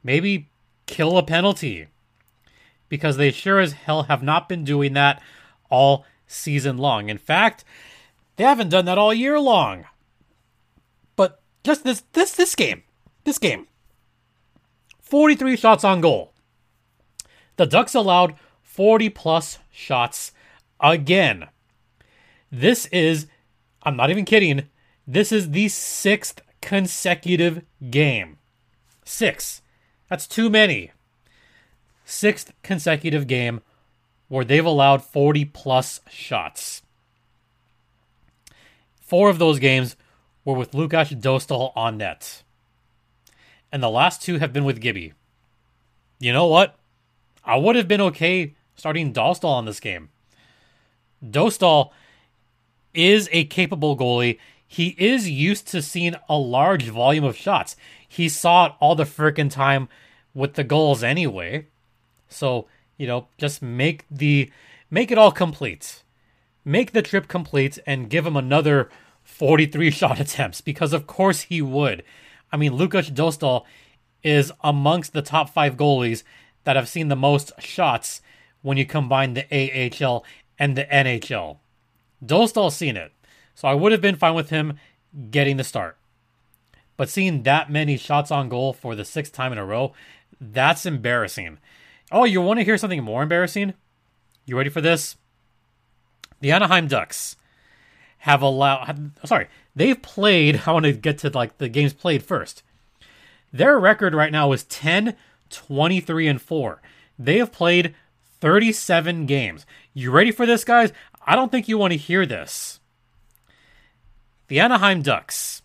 Maybe 0.04 0.48
kill 0.86 1.18
a 1.18 1.22
penalty. 1.24 1.88
Because 2.88 3.16
they 3.16 3.32
sure 3.32 3.58
as 3.58 3.72
hell 3.72 4.04
have 4.04 4.22
not 4.22 4.48
been 4.48 4.62
doing 4.62 4.92
that 4.92 5.20
all 5.68 6.06
season 6.28 6.78
long. 6.78 7.08
In 7.08 7.18
fact, 7.18 7.64
they 8.36 8.44
haven't 8.44 8.68
done 8.68 8.84
that 8.84 8.98
all 8.98 9.12
year 9.12 9.40
long. 9.40 9.86
But 11.16 11.40
just 11.64 11.82
this 11.82 12.04
this 12.12 12.30
this 12.30 12.54
game. 12.54 12.84
This 13.24 13.38
game. 13.38 13.66
43 15.00 15.56
shots 15.56 15.82
on 15.82 16.00
goal. 16.00 16.34
The 17.56 17.66
Ducks 17.66 17.96
allowed 17.96 18.36
40 18.62 19.10
plus 19.10 19.58
shots 19.72 20.30
again. 20.78 21.48
This 22.52 22.86
is 22.86 23.26
I'm 23.82 23.96
not 23.96 24.10
even 24.10 24.24
kidding. 24.24 24.68
This 25.04 25.32
is 25.32 25.50
the 25.50 25.68
sixth 25.68 26.42
consecutive 26.66 27.62
game. 27.90 28.38
Six. 29.04 29.62
That's 30.10 30.26
too 30.26 30.50
many. 30.50 30.90
Sixth 32.04 32.52
consecutive 32.64 33.28
game 33.28 33.60
where 34.26 34.44
they've 34.44 34.66
allowed 34.66 35.04
40 35.04 35.44
plus 35.44 36.00
shots. 36.10 36.82
Four 39.00 39.30
of 39.30 39.38
those 39.38 39.60
games 39.60 39.94
were 40.44 40.56
with 40.56 40.74
Lukas 40.74 41.10
Dostal 41.10 41.72
on 41.76 41.98
net. 41.98 42.42
And 43.70 43.80
the 43.80 43.88
last 43.88 44.20
two 44.20 44.38
have 44.38 44.52
been 44.52 44.64
with 44.64 44.80
Gibby. 44.80 45.12
You 46.18 46.32
know 46.32 46.48
what? 46.48 46.76
I 47.44 47.54
would 47.58 47.76
have 47.76 47.86
been 47.86 48.00
okay 48.00 48.56
starting 48.74 49.12
Dostal 49.12 49.50
on 49.50 49.66
this 49.66 49.78
game. 49.78 50.08
Dostal 51.24 51.92
is 52.92 53.28
a 53.30 53.44
capable 53.44 53.96
goalie. 53.96 54.38
He 54.66 54.88
is 54.98 55.28
used 55.28 55.68
to 55.68 55.82
seeing 55.82 56.16
a 56.28 56.36
large 56.36 56.88
volume 56.88 57.24
of 57.24 57.36
shots. 57.36 57.76
He 58.08 58.28
saw 58.28 58.66
it 58.66 58.72
all 58.80 58.94
the 58.94 59.04
freaking 59.04 59.50
time 59.50 59.88
with 60.34 60.54
the 60.54 60.64
goals 60.64 61.02
anyway. 61.02 61.66
So, 62.28 62.66
you 62.96 63.06
know, 63.06 63.28
just 63.38 63.62
make 63.62 64.04
the 64.10 64.50
make 64.90 65.10
it 65.10 65.18
all 65.18 65.32
complete. 65.32 66.02
Make 66.64 66.92
the 66.92 67.02
trip 67.02 67.28
complete 67.28 67.78
and 67.86 68.10
give 68.10 68.26
him 68.26 68.36
another 68.36 68.90
43 69.22 69.90
shot 69.92 70.20
attempts 70.20 70.60
because 70.60 70.92
of 70.92 71.06
course 71.06 71.42
he 71.42 71.62
would. 71.62 72.02
I 72.52 72.56
mean, 72.56 72.74
Lukas 72.74 73.10
Dostal 73.10 73.64
is 74.22 74.52
amongst 74.62 75.12
the 75.12 75.22
top 75.22 75.50
5 75.50 75.76
goalies 75.76 76.22
that 76.64 76.76
have 76.76 76.88
seen 76.88 77.08
the 77.08 77.16
most 77.16 77.52
shots 77.60 78.20
when 78.62 78.76
you 78.76 78.84
combine 78.84 79.34
the 79.34 79.46
AHL 79.52 80.24
and 80.58 80.76
the 80.76 80.84
NHL. 80.84 81.58
Dostal's 82.24 82.76
seen 82.76 82.96
it. 82.96 83.12
So 83.56 83.66
I 83.66 83.74
would 83.74 83.90
have 83.90 84.02
been 84.02 84.16
fine 84.16 84.34
with 84.34 84.50
him 84.50 84.78
getting 85.30 85.56
the 85.56 85.64
start. 85.64 85.96
But 86.96 87.08
seeing 87.08 87.42
that 87.42 87.70
many 87.70 87.96
shots 87.96 88.30
on 88.30 88.48
goal 88.48 88.72
for 88.72 88.94
the 88.94 89.04
sixth 89.04 89.32
time 89.32 89.50
in 89.50 89.58
a 89.58 89.64
row, 89.64 89.92
that's 90.40 90.86
embarrassing. 90.86 91.58
Oh, 92.12 92.24
you 92.24 92.40
want 92.40 92.60
to 92.60 92.64
hear 92.64 92.78
something 92.78 93.02
more 93.02 93.22
embarrassing? 93.22 93.74
You 94.44 94.56
ready 94.56 94.70
for 94.70 94.80
this? 94.80 95.16
The 96.40 96.52
Anaheim 96.52 96.86
Ducks 96.86 97.36
have 98.18 98.42
allowed 98.42 99.12
sorry, 99.24 99.48
they've 99.74 100.00
played, 100.00 100.62
I 100.66 100.72
want 100.72 100.84
to 100.84 100.92
get 100.92 101.18
to 101.18 101.30
like 101.30 101.58
the 101.58 101.68
games 101.68 101.94
played 101.94 102.22
first. 102.22 102.62
Their 103.52 103.78
record 103.78 104.14
right 104.14 104.32
now 104.32 104.52
is 104.52 104.64
10 104.64 105.16
23 105.48 106.28
and 106.28 106.42
4. 106.42 106.82
They 107.18 107.38
have 107.38 107.52
played 107.52 107.94
37 108.40 109.26
games. 109.26 109.64
You 109.94 110.10
ready 110.10 110.30
for 110.30 110.44
this, 110.44 110.64
guys? 110.64 110.92
I 111.26 111.34
don't 111.34 111.50
think 111.50 111.68
you 111.68 111.78
want 111.78 111.92
to 111.92 111.98
hear 111.98 112.26
this. 112.26 112.80
The 114.48 114.60
Anaheim 114.60 115.02
Ducks 115.02 115.62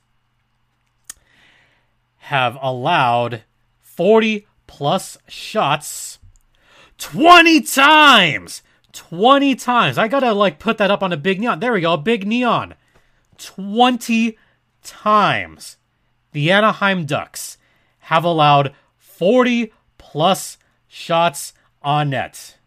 have 2.18 2.58
allowed 2.62 3.44
40 3.82 4.48
plus 4.66 5.18
shots 5.28 6.20
20 6.98 7.62
times. 7.62 8.62
20 8.94 9.56
times. 9.56 9.98
I 9.98 10.08
gotta 10.08 10.34
like 10.34 10.60
put 10.60 10.78
that 10.78 10.92
up 10.92 11.04
on 11.04 11.14
a 11.14 11.18
big 11.18 11.40
neon. 11.40 11.60
There 11.60 11.74
we 11.74 11.82
go, 11.82 11.94
a 11.94 11.98
big 11.98 12.26
neon. 12.26 12.76
20 13.38 14.38
times. 14.84 15.78
The 16.32 16.52
Anaheim 16.52 17.06
Ducks 17.06 17.58
have 18.00 18.24
allowed 18.24 18.74
40 18.98 19.74
plus 19.98 20.58
shots 20.88 21.54
on 21.82 22.12
net. 22.12 22.58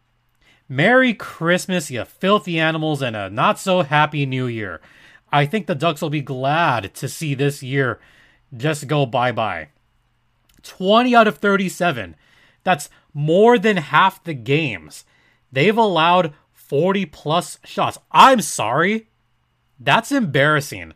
Merry 0.68 1.14
Christmas, 1.14 1.90
you 1.90 2.04
filthy 2.04 2.58
animals, 2.58 3.02
and 3.02 3.14
a 3.14 3.28
not 3.30 3.58
so 3.58 3.82
happy 3.82 4.26
new 4.26 4.46
year. 4.46 4.80
I 5.32 5.46
think 5.46 5.66
the 5.66 5.74
Ducks 5.74 6.00
will 6.00 6.10
be 6.10 6.20
glad 6.20 6.94
to 6.94 7.08
see 7.08 7.34
this 7.34 7.62
year 7.62 8.00
just 8.56 8.86
go 8.86 9.06
bye 9.06 9.32
bye. 9.32 9.68
20 10.62 11.14
out 11.14 11.28
of 11.28 11.38
37. 11.38 12.16
That's 12.62 12.88
more 13.12 13.58
than 13.58 13.76
half 13.76 14.22
the 14.24 14.34
games. 14.34 15.04
They've 15.52 15.76
allowed 15.76 16.34
40 16.52 17.06
plus 17.06 17.58
shots. 17.64 17.98
I'm 18.10 18.40
sorry. 18.40 19.08
That's 19.78 20.12
embarrassing. 20.12 20.94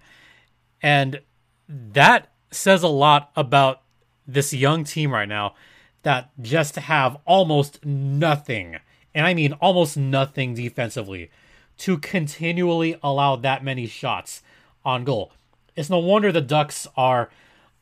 And 0.81 1.21
that 1.69 2.33
says 2.51 2.83
a 2.83 2.89
lot 2.89 3.31
about 3.37 3.83
this 4.27 4.55
young 4.55 4.85
team 4.85 5.13
right 5.13 5.29
now 5.29 5.55
that 6.03 6.31
just 6.41 6.77
have 6.77 7.19
almost 7.27 7.85
nothing 7.85 8.79
and 9.15 9.27
I 9.27 9.35
mean 9.35 9.53
almost 9.55 9.97
nothing 9.97 10.55
defensively, 10.55 11.31
to 11.79 11.99
continually 11.99 12.99
allow 13.03 13.37
that 13.37 13.65
many 13.65 13.87
shots 13.87 14.43
on 14.85 15.05
goal. 15.05 15.33
It's 15.77 15.91
no 15.91 15.99
wonder 15.99 16.33
the 16.33 16.41
Ducks 16.41 16.87
are 16.97 17.31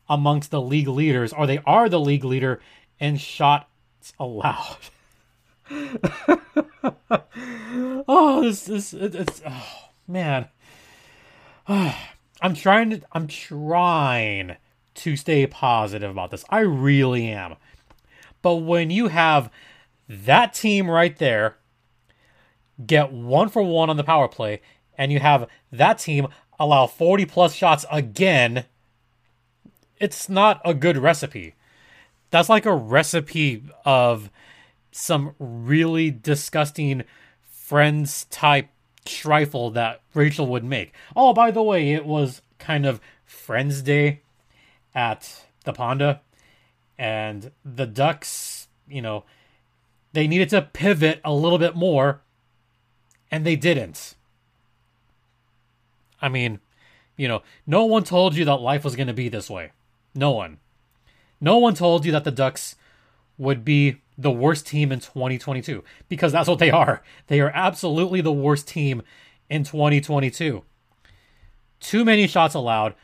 amongst 0.07 0.51
the 0.51 0.61
league 0.61 0.87
leaders, 0.87 1.33
or 1.33 1.47
they 1.47 1.59
are 1.65 1.89
the 1.89 1.99
league 1.99 2.23
leader 2.23 2.61
in 2.99 3.17
shots 3.17 4.13
allowed. 4.19 4.77
oh, 8.07 8.43
this 8.43 8.65
this 8.65 8.93
it, 8.93 9.15
it's 9.15 9.41
oh 9.45 9.89
man. 10.07 10.47
I'm 11.67 12.53
trying 12.53 12.91
to 12.91 13.01
I'm 13.11 13.27
trying 13.27 14.57
to 14.95 15.15
stay 15.15 15.45
positive 15.47 16.09
about 16.09 16.31
this. 16.31 16.45
I 16.49 16.59
really 16.59 17.27
am. 17.27 17.55
But 18.41 18.55
when 18.57 18.89
you 18.89 19.09
have 19.09 19.51
that 20.07 20.53
team 20.53 20.89
right 20.89 21.17
there 21.17 21.57
get 22.85 23.11
one 23.11 23.49
for 23.49 23.63
one 23.63 23.89
on 23.89 23.97
the 23.97 24.03
power 24.03 24.27
play, 24.27 24.61
and 24.97 25.11
you 25.11 25.19
have 25.19 25.47
that 25.71 25.99
team 25.99 26.27
allow 26.59 26.87
40 26.87 27.25
plus 27.25 27.53
shots 27.53 27.85
again, 27.91 28.65
it's 29.99 30.29
not 30.29 30.61
a 30.65 30.73
good 30.73 30.97
recipe. 30.97 31.55
That's 32.29 32.49
like 32.49 32.65
a 32.65 32.75
recipe 32.75 33.63
of 33.85 34.29
some 34.91 35.35
really 35.39 36.11
disgusting 36.11 37.03
friends 37.43 38.25
type 38.25 38.69
trifle 39.05 39.71
that 39.71 40.01
Rachel 40.13 40.47
would 40.47 40.63
make. 40.63 40.93
Oh, 41.15 41.33
by 41.33 41.51
the 41.51 41.63
way, 41.63 41.93
it 41.93 42.05
was 42.05 42.41
kind 42.59 42.85
of 42.85 42.99
Friends 43.25 43.81
Day 43.81 44.21
at 44.95 45.45
the 45.63 45.73
Ponda, 45.73 46.19
and 46.97 47.51
the 47.63 47.85
Ducks, 47.85 48.67
you 48.87 49.01
know, 49.01 49.25
they 50.13 50.27
needed 50.27 50.49
to 50.49 50.61
pivot 50.61 51.21
a 51.23 51.33
little 51.33 51.59
bit 51.59 51.75
more, 51.75 52.21
and 53.31 53.45
they 53.45 53.55
didn't. 53.55 54.15
I 56.21 56.29
mean, 56.29 56.59
you 57.15 57.27
know, 57.27 57.43
no 57.65 57.85
one 57.85 58.03
told 58.03 58.35
you 58.35 58.45
that 58.45 58.55
life 58.55 58.83
was 58.83 58.95
going 58.95 59.07
to 59.07 59.13
be 59.13 59.29
this 59.29 59.49
way. 59.49 59.71
No 60.15 60.31
one. 60.31 60.57
No 61.39 61.57
one 61.57 61.75
told 61.75 62.05
you 62.05 62.11
that 62.11 62.23
the 62.23 62.31
Ducks 62.31 62.75
would 63.37 63.63
be 63.63 64.01
the 64.17 64.31
worst 64.31 64.65
team 64.65 64.91
in 64.91 64.99
2022 64.99 65.83
because 66.09 66.31
that's 66.31 66.49
what 66.49 66.59
they 66.59 66.71
are. 66.71 67.03
They 67.27 67.39
are 67.39 67.51
absolutely 67.53 68.21
the 68.21 68.33
worst 68.33 68.67
team 68.67 69.03
in 69.49 69.63
2022. 69.63 70.63
Too 71.79 72.05
many 72.05 72.25
shots 72.27 72.55
allowed. 72.55 72.95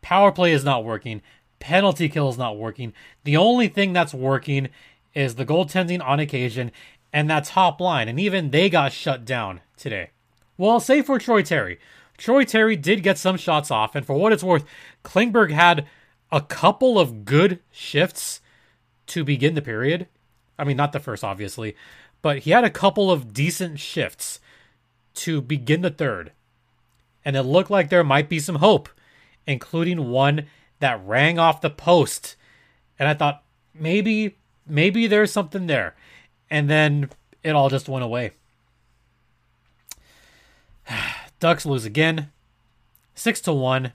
Power 0.00 0.32
play 0.32 0.52
is 0.52 0.64
not 0.64 0.84
working. 0.84 1.20
Penalty 1.58 2.08
kill 2.08 2.28
is 2.28 2.38
not 2.38 2.56
working. 2.56 2.92
The 3.24 3.36
only 3.36 3.68
thing 3.68 3.92
that's 3.92 4.14
working 4.14 4.68
is 5.14 5.34
the 5.34 5.46
goaltending 5.46 6.02
on 6.02 6.20
occasion 6.20 6.70
and 7.16 7.30
that 7.30 7.44
top 7.44 7.80
line, 7.80 8.08
and 8.10 8.20
even 8.20 8.50
they 8.50 8.68
got 8.68 8.92
shut 8.92 9.24
down 9.24 9.62
today. 9.78 10.10
Well, 10.58 10.78
say 10.80 11.00
for 11.00 11.18
Troy 11.18 11.40
Terry. 11.40 11.78
Troy 12.18 12.44
Terry 12.44 12.76
did 12.76 13.02
get 13.02 13.16
some 13.16 13.38
shots 13.38 13.70
off, 13.70 13.94
and 13.94 14.04
for 14.04 14.18
what 14.18 14.34
it's 14.34 14.42
worth, 14.42 14.66
Klingberg 15.02 15.50
had 15.50 15.86
a 16.30 16.42
couple 16.42 16.98
of 16.98 17.24
good 17.24 17.60
shifts 17.70 18.42
to 19.06 19.24
begin 19.24 19.54
the 19.54 19.62
period. 19.62 20.08
I 20.58 20.64
mean, 20.64 20.76
not 20.76 20.92
the 20.92 21.00
first, 21.00 21.24
obviously, 21.24 21.74
but 22.20 22.40
he 22.40 22.50
had 22.50 22.64
a 22.64 22.70
couple 22.70 23.10
of 23.10 23.32
decent 23.32 23.80
shifts 23.80 24.38
to 25.14 25.40
begin 25.40 25.80
the 25.80 25.88
third. 25.88 26.32
And 27.24 27.34
it 27.34 27.44
looked 27.44 27.70
like 27.70 27.88
there 27.88 28.04
might 28.04 28.28
be 28.28 28.40
some 28.40 28.56
hope, 28.56 28.90
including 29.46 30.10
one 30.10 30.48
that 30.80 31.00
rang 31.02 31.38
off 31.38 31.62
the 31.62 31.70
post. 31.70 32.36
And 32.98 33.08
I 33.08 33.14
thought 33.14 33.42
maybe 33.72 34.36
maybe 34.66 35.06
there's 35.06 35.32
something 35.32 35.66
there. 35.66 35.94
And 36.50 36.70
then 36.70 37.10
it 37.42 37.50
all 37.50 37.68
just 37.68 37.88
went 37.88 38.04
away. 38.04 38.32
Ducks 41.40 41.66
lose 41.66 41.84
again. 41.84 42.30
6 43.14 43.40
to 43.42 43.52
1. 43.52 43.92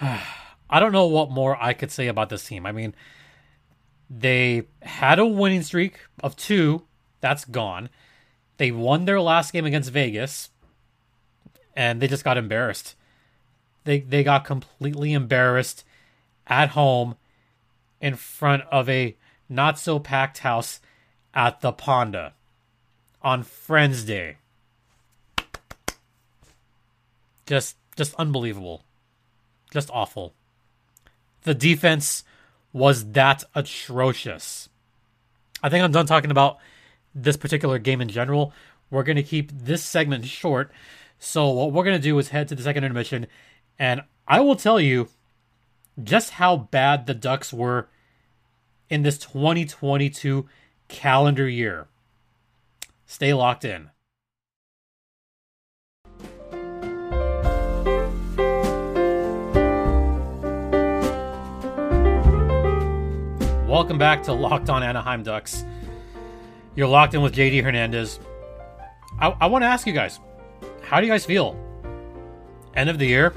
I 0.00 0.78
don't 0.78 0.92
know 0.92 1.06
what 1.06 1.30
more 1.30 1.60
I 1.60 1.72
could 1.72 1.90
say 1.90 2.06
about 2.06 2.28
this 2.28 2.46
team. 2.46 2.64
I 2.64 2.72
mean, 2.72 2.94
they 4.08 4.64
had 4.82 5.18
a 5.18 5.26
winning 5.26 5.62
streak 5.62 5.98
of 6.22 6.36
2. 6.36 6.82
That's 7.20 7.44
gone. 7.44 7.88
They 8.56 8.70
won 8.70 9.04
their 9.04 9.20
last 9.20 9.52
game 9.52 9.64
against 9.64 9.90
Vegas 9.90 10.50
and 11.76 12.00
they 12.00 12.08
just 12.08 12.24
got 12.24 12.36
embarrassed. 12.36 12.94
They 13.84 14.00
they 14.00 14.22
got 14.22 14.44
completely 14.44 15.12
embarrassed 15.12 15.84
at 16.46 16.70
home 16.70 17.16
in 18.00 18.16
front 18.16 18.64
of 18.70 18.88
a 18.88 19.16
not 19.50 19.78
so 19.78 19.98
packed 19.98 20.38
house 20.38 20.80
at 21.34 21.60
the 21.60 21.72
Ponda 21.72 22.32
on 23.20 23.42
Friends 23.42 24.04
Day. 24.04 24.36
Just 27.46 27.76
just 27.96 28.14
unbelievable. 28.14 28.84
Just 29.70 29.90
awful. 29.92 30.32
The 31.42 31.54
defense 31.54 32.24
was 32.72 33.12
that 33.12 33.44
atrocious. 33.54 34.68
I 35.62 35.68
think 35.68 35.84
I'm 35.84 35.92
done 35.92 36.06
talking 36.06 36.30
about 36.30 36.58
this 37.14 37.36
particular 37.36 37.78
game 37.78 38.00
in 38.00 38.08
general. 38.08 38.52
We're 38.90 39.02
going 39.02 39.16
to 39.16 39.22
keep 39.22 39.50
this 39.52 39.82
segment 39.82 40.24
short. 40.24 40.72
So, 41.18 41.50
what 41.50 41.72
we're 41.72 41.84
going 41.84 41.96
to 41.96 42.02
do 42.02 42.18
is 42.18 42.28
head 42.28 42.48
to 42.48 42.54
the 42.54 42.62
second 42.62 42.84
intermission, 42.84 43.26
and 43.78 44.02
I 44.26 44.40
will 44.40 44.56
tell 44.56 44.80
you 44.80 45.08
just 46.02 46.30
how 46.30 46.56
bad 46.56 47.06
the 47.06 47.14
Ducks 47.14 47.52
were 47.52 47.88
in 48.90 49.02
this 49.02 49.16
2022 49.18 50.46
calendar 50.88 51.48
year. 51.48 51.86
Stay 53.06 53.32
locked 53.32 53.64
in. 53.64 53.90
Welcome 63.66 63.98
back 63.98 64.24
to 64.24 64.32
Locked 64.32 64.68
On 64.68 64.82
Anaheim 64.82 65.22
Ducks. 65.22 65.64
You're 66.74 66.88
locked 66.88 67.14
in 67.14 67.22
with 67.22 67.34
JD 67.34 67.62
Hernandez. 67.62 68.18
I, 69.20 69.28
I 69.40 69.46
want 69.46 69.62
to 69.62 69.66
ask 69.66 69.86
you 69.86 69.92
guys 69.92 70.18
how 70.82 71.00
do 71.00 71.06
you 71.06 71.12
guys 71.12 71.24
feel? 71.24 71.56
End 72.74 72.90
of 72.90 72.98
the 72.98 73.06
year, 73.06 73.32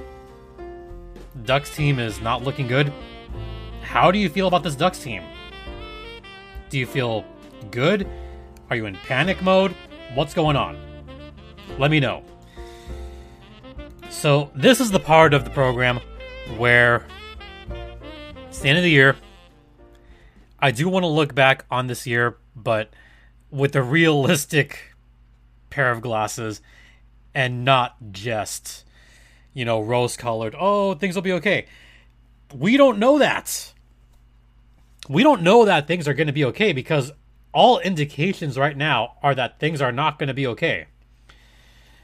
Ducks 1.43 1.75
team 1.75 1.99
is 1.99 2.19
not 2.19 2.43
looking 2.43 2.67
good. 2.67 2.91
How 3.81 4.09
do 4.09 4.17
you 4.17 4.27
feel 4.27 4.47
about 4.47 4.63
this 4.63 4.75
Ducks 4.75 4.99
team? 4.99 5.23
Do 6.73 6.79
you 6.79 6.87
feel 6.87 7.23
good? 7.69 8.07
Are 8.71 8.75
you 8.75 8.87
in 8.87 8.95
panic 8.95 9.43
mode? 9.43 9.75
What's 10.15 10.33
going 10.33 10.55
on? 10.55 10.75
Let 11.77 11.91
me 11.91 11.99
know. 11.99 12.23
So, 14.09 14.49
this 14.55 14.81
is 14.81 14.89
the 14.89 14.99
part 14.99 15.35
of 15.35 15.43
the 15.43 15.51
program 15.51 15.99
where 16.57 17.05
it's 18.47 18.57
the 18.57 18.69
end 18.69 18.79
of 18.79 18.83
the 18.83 18.89
year. 18.89 19.15
I 20.57 20.71
do 20.71 20.89
want 20.89 21.03
to 21.03 21.07
look 21.07 21.35
back 21.35 21.63
on 21.69 21.85
this 21.85 22.07
year, 22.07 22.37
but 22.55 22.91
with 23.51 23.75
a 23.75 23.83
realistic 23.83 24.95
pair 25.69 25.91
of 25.91 26.01
glasses 26.01 26.59
and 27.35 27.63
not 27.63 27.97
just, 28.11 28.83
you 29.53 29.63
know, 29.63 29.79
rose 29.79 30.17
colored, 30.17 30.55
oh, 30.57 30.95
things 30.95 31.13
will 31.13 31.21
be 31.21 31.33
okay. 31.33 31.67
We 32.51 32.77
don't 32.77 32.97
know 32.97 33.19
that. 33.19 33.72
We 35.09 35.23
don't 35.23 35.41
know 35.41 35.65
that 35.65 35.87
things 35.87 36.07
are 36.07 36.13
going 36.13 36.27
to 36.27 36.33
be 36.33 36.45
okay 36.45 36.71
because 36.71 37.11
all 37.53 37.79
indications 37.79 38.57
right 38.57 38.75
now 38.75 39.17
are 39.21 39.35
that 39.35 39.59
things 39.59 39.81
are 39.81 39.91
not 39.91 40.17
going 40.17 40.27
to 40.27 40.33
be 40.33 40.47
okay. 40.47 40.87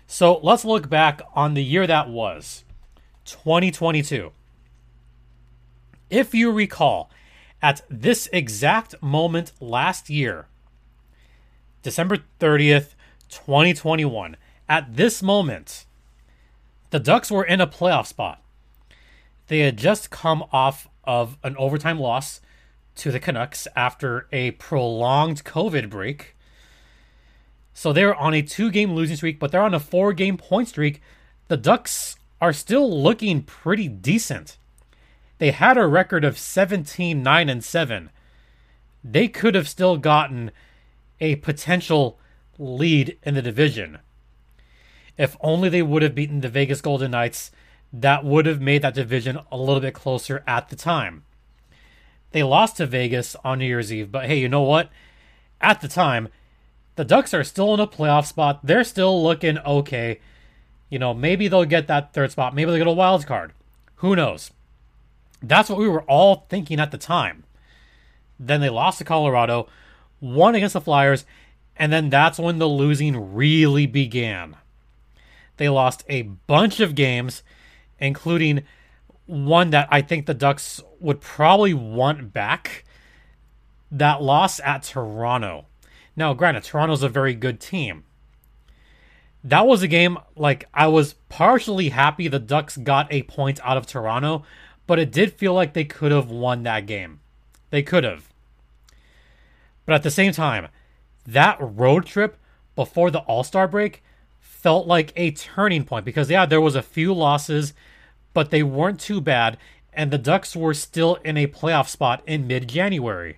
So 0.06 0.40
let's 0.44 0.66
look 0.66 0.90
back 0.90 1.22
on 1.34 1.54
the 1.54 1.64
year 1.64 1.88
that 1.88 2.10
was 2.10 2.64
2022. 3.26 4.32
If 6.10 6.34
you 6.34 6.52
recall, 6.52 7.12
at 7.62 7.82
this 7.90 8.28
exact 8.34 9.02
moment 9.02 9.52
last 9.60 10.10
year, 10.10 10.48
December 11.84 12.20
30th, 12.40 12.96
2021, 13.30 14.36
at 14.68 14.96
this 14.96 15.22
moment, 15.22 15.86
the 16.90 17.00
Ducks 17.00 17.30
were 17.30 17.44
in 17.44 17.62
a 17.62 17.68
playoff 17.68 18.08
spot. 18.08 18.42
They 19.48 19.60
had 19.60 19.78
just 19.78 20.10
come 20.10 20.44
off 20.52 20.88
of 21.04 21.38
an 21.44 21.56
overtime 21.58 22.00
loss 22.00 22.42
to 23.00 23.12
the 23.12 23.20
Canucks 23.20 23.68
after 23.76 24.28
a 24.32 24.52
prolonged 24.52 25.44
COVID 25.44 25.90
break. 25.90 26.36
So 27.74 27.94
they're 27.94 28.16
on 28.16 28.34
a 28.34 28.42
two 28.42 28.70
game 28.72 28.94
losing 28.94 29.16
streak, 29.16 29.40
but 29.40 29.52
they're 29.52 29.62
on 29.62 29.74
a 29.74 29.80
four 29.80 30.14
game 30.14 30.38
point 30.38 30.68
streak. 30.68 31.02
The 31.48 31.58
Ducks 31.58 32.18
are 32.42 32.54
still 32.54 33.02
looking 33.02 33.42
pretty 33.44 33.88
decent. 33.88 34.58
They 35.38 35.52
had 35.52 35.78
a 35.78 35.88
record 35.88 36.26
of 36.26 36.38
17 36.38 37.24
9 37.24 37.50
and 37.50 37.64
7. 37.64 38.10
They 39.04 39.30
could 39.30 39.56
have 39.56 39.70
still 39.70 39.98
gotten 39.98 40.52
a 41.22 41.38
potential 41.38 42.20
lead 42.58 43.18
in 43.24 43.36
the 43.36 43.42
division. 43.42 44.00
If 45.18 45.38
only 45.42 45.70
they 45.70 45.82
would 45.82 46.02
have 46.02 46.16
beaten 46.16 46.42
the 46.42 46.50
Vegas 46.50 46.82
Golden 46.82 47.12
Knights, 47.12 47.52
that 47.92 48.26
would 48.26 48.46
have 48.46 48.62
made 48.62 48.82
that 48.82 48.94
division 48.94 49.40
a 49.52 49.58
little 49.58 49.80
bit 49.80 49.94
closer 49.94 50.44
at 50.46 50.70
the 50.70 50.76
time. 50.76 51.24
They 52.32 52.44
lost 52.44 52.78
to 52.78 52.86
Vegas 52.86 53.36
on 53.44 53.60
New 53.60 53.66
Year's 53.66 53.92
Eve, 53.92 54.12
but 54.12 54.26
hey, 54.26 54.40
you 54.40 54.50
know 54.50 54.62
what? 54.62 54.90
At 55.62 55.82
the 55.82 55.88
time, 55.88 56.30
the 56.96 57.06
Ducks 57.06 57.34
are 57.34 57.44
still 57.44 57.74
in 57.74 57.80
a 57.80 57.88
playoff 57.88 58.26
spot. 58.26 58.60
They're 58.64 58.84
still 58.84 59.24
looking 59.24 59.58
okay. 59.60 60.20
You 60.90 61.00
know, 61.00 61.14
maybe 61.14 61.48
they'll 61.48 61.66
get 61.66 61.88
that 61.88 62.14
third 62.14 62.32
spot. 62.32 62.54
Maybe 62.54 62.70
they'll 62.70 62.80
get 62.80 62.88
a 62.88 62.92
wild 62.92 63.26
card. 63.26 63.54
Who 63.98 64.16
knows? 64.16 64.52
That's 65.42 65.70
what 65.70 65.80
we 65.80 65.88
were 65.88 66.04
all 66.04 66.46
thinking 66.50 66.80
at 66.80 66.92
the 66.92 66.98
time. 66.98 67.44
Then 68.40 68.62
they 68.62 68.70
lost 68.70 69.00
to 69.00 69.04
Colorado, 69.04 69.68
won 70.22 70.56
against 70.56 70.74
the 70.74 70.82
Flyers, 70.82 71.26
and 71.76 71.92
then 71.92 72.10
that's 72.10 72.40
when 72.40 72.58
the 72.58 72.68
losing 72.68 73.34
really 73.34 73.86
began. 73.86 74.56
They 75.58 75.70
lost 75.70 76.04
a 76.08 76.24
bunch 76.24 76.80
of 76.80 76.96
games, 76.96 77.44
including 78.00 78.64
one 79.30 79.70
that 79.70 79.88
I 79.92 80.02
think 80.02 80.26
the 80.26 80.34
Ducks 80.34 80.82
would 81.00 81.22
probably 81.22 81.74
want 81.74 82.34
back. 82.34 82.84
That 83.92 84.22
loss 84.22 84.60
at 84.60 84.84
Toronto. 84.84 85.66
Now, 86.16 86.34
granted, 86.34 86.64
Toronto's 86.64 87.04
a 87.04 87.10
very 87.10 87.34
good 87.34 87.60
team. 87.60 88.04
That 89.44 89.66
was 89.66 89.82
a 89.82 89.88
game 89.88 90.18
like 90.36 90.68
I 90.74 90.88
was 90.88 91.14
partially 91.30 91.90
happy 91.90 92.28
the 92.28 92.40
Ducks 92.40 92.76
got 92.76 93.12
a 93.12 93.24
point 93.24 93.60
out 93.64 93.78
of 93.78 93.88
Toronto, 93.88 94.44
but 94.86 95.00
it 95.00 95.12
did 95.12 95.34
feel 95.34 95.54
like 95.54 95.74
they 95.74 95.86
could 95.86 96.12
have 96.12 96.30
won 96.30 96.64
that 96.64 96.86
game. 96.86 97.22
They 97.70 97.82
could 97.82 98.04
have. 98.04 98.30
But 99.86 99.96
at 99.96 100.04
the 100.04 100.12
same 100.12 100.34
time, 100.34 100.68
that 101.26 101.58
road 101.60 102.06
trip 102.06 102.38
before 102.76 103.12
the 103.12 103.20
All 103.20 103.44
Star 103.44 103.68
break 103.68 104.04
felt 104.40 104.88
like 104.88 105.14
a 105.16 105.32
turning 105.32 105.86
point 105.86 106.06
because, 106.06 106.30
yeah, 106.30 106.46
there 106.46 106.62
was 106.62 106.76
a 106.76 106.82
few 106.82 107.14
losses, 107.14 107.74
but 108.34 108.50
they 108.50 108.64
weren't 108.64 109.00
too 109.00 109.22
bad, 109.22 109.58
and 109.94 110.12
the 110.12 110.18
Ducks 110.18 110.56
were 110.56 110.74
still 110.74 111.16
in 111.26 111.38
a 111.38 111.48
playoff 111.48 111.88
spot 111.88 112.22
in 112.26 112.48
mid 112.48 112.68
January. 112.68 113.38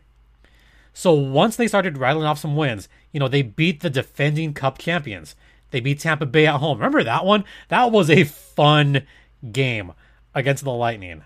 So 0.94 1.14
once 1.14 1.56
they 1.56 1.68
started 1.68 1.98
rattling 1.98 2.26
off 2.26 2.40
some 2.40 2.56
wins, 2.56 2.90
you 3.12 3.20
know, 3.20 3.28
they 3.28 3.42
beat 3.42 3.80
the 3.80 3.90
defending 3.90 4.54
Cup 4.54 4.78
champions. 4.78 5.36
They 5.72 5.80
beat 5.80 6.00
Tampa 6.00 6.26
Bay 6.26 6.48
at 6.48 6.60
home. 6.60 6.78
Remember 6.78 7.04
that 7.04 7.26
one? 7.26 7.46
That 7.70 7.92
was 7.92 8.10
a 8.10 8.26
fun 8.26 9.04
game 9.52 9.94
against 10.36 10.64
the 10.64 10.72
Lightning. 10.72 11.24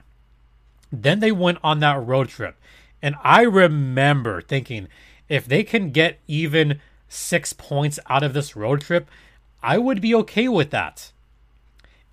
Then 0.92 1.20
they 1.20 1.32
went 1.32 1.58
on 1.64 1.80
that 1.80 2.06
road 2.06 2.30
trip. 2.30 2.56
And 3.02 3.16
I 3.24 3.42
remember 3.42 4.42
thinking, 4.42 4.88
if 5.28 5.48
they 5.48 5.64
can 5.64 5.92
get 5.92 6.20
even 6.28 6.80
six 7.10 7.54
points 7.54 8.00
out 8.08 8.24
of 8.24 8.34
this 8.34 8.56
road 8.56 8.82
trip, 8.82 9.10
I 9.62 9.78
would 9.78 10.02
be 10.02 10.14
okay 10.16 10.48
with 10.48 10.70
that. 10.72 11.12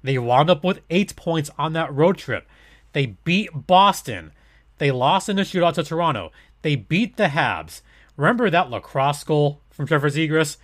They 0.02 0.18
wound 0.18 0.50
up 0.50 0.64
with 0.64 0.80
eight 0.90 1.14
points 1.16 1.50
on 1.58 1.72
that 1.74 1.92
road 1.94 2.18
trip. 2.18 2.46
They 2.92 3.16
beat 3.24 3.50
Boston. 3.66 4.32
They 4.78 4.90
lost 4.90 5.28
in 5.28 5.36
the 5.36 5.42
shootout 5.42 5.74
to 5.74 5.84
Toronto. 5.84 6.32
They 6.62 6.76
beat 6.76 7.16
the 7.16 7.28
Habs. 7.28 7.82
Remember 8.16 8.50
that 8.50 8.70
lacrosse 8.70 9.24
goal 9.24 9.60
from 9.70 9.86
Trevor 9.86 10.10
Zegras? 10.10 10.56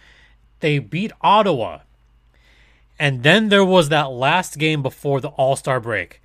They 0.60 0.78
beat 0.78 1.12
Ottawa. 1.20 1.80
And 2.98 3.22
then 3.22 3.48
there 3.48 3.64
was 3.64 3.88
that 3.88 4.10
last 4.10 4.58
game 4.58 4.82
before 4.82 5.20
the 5.20 5.28
All 5.28 5.56
Star 5.56 5.80
break. 5.80 6.20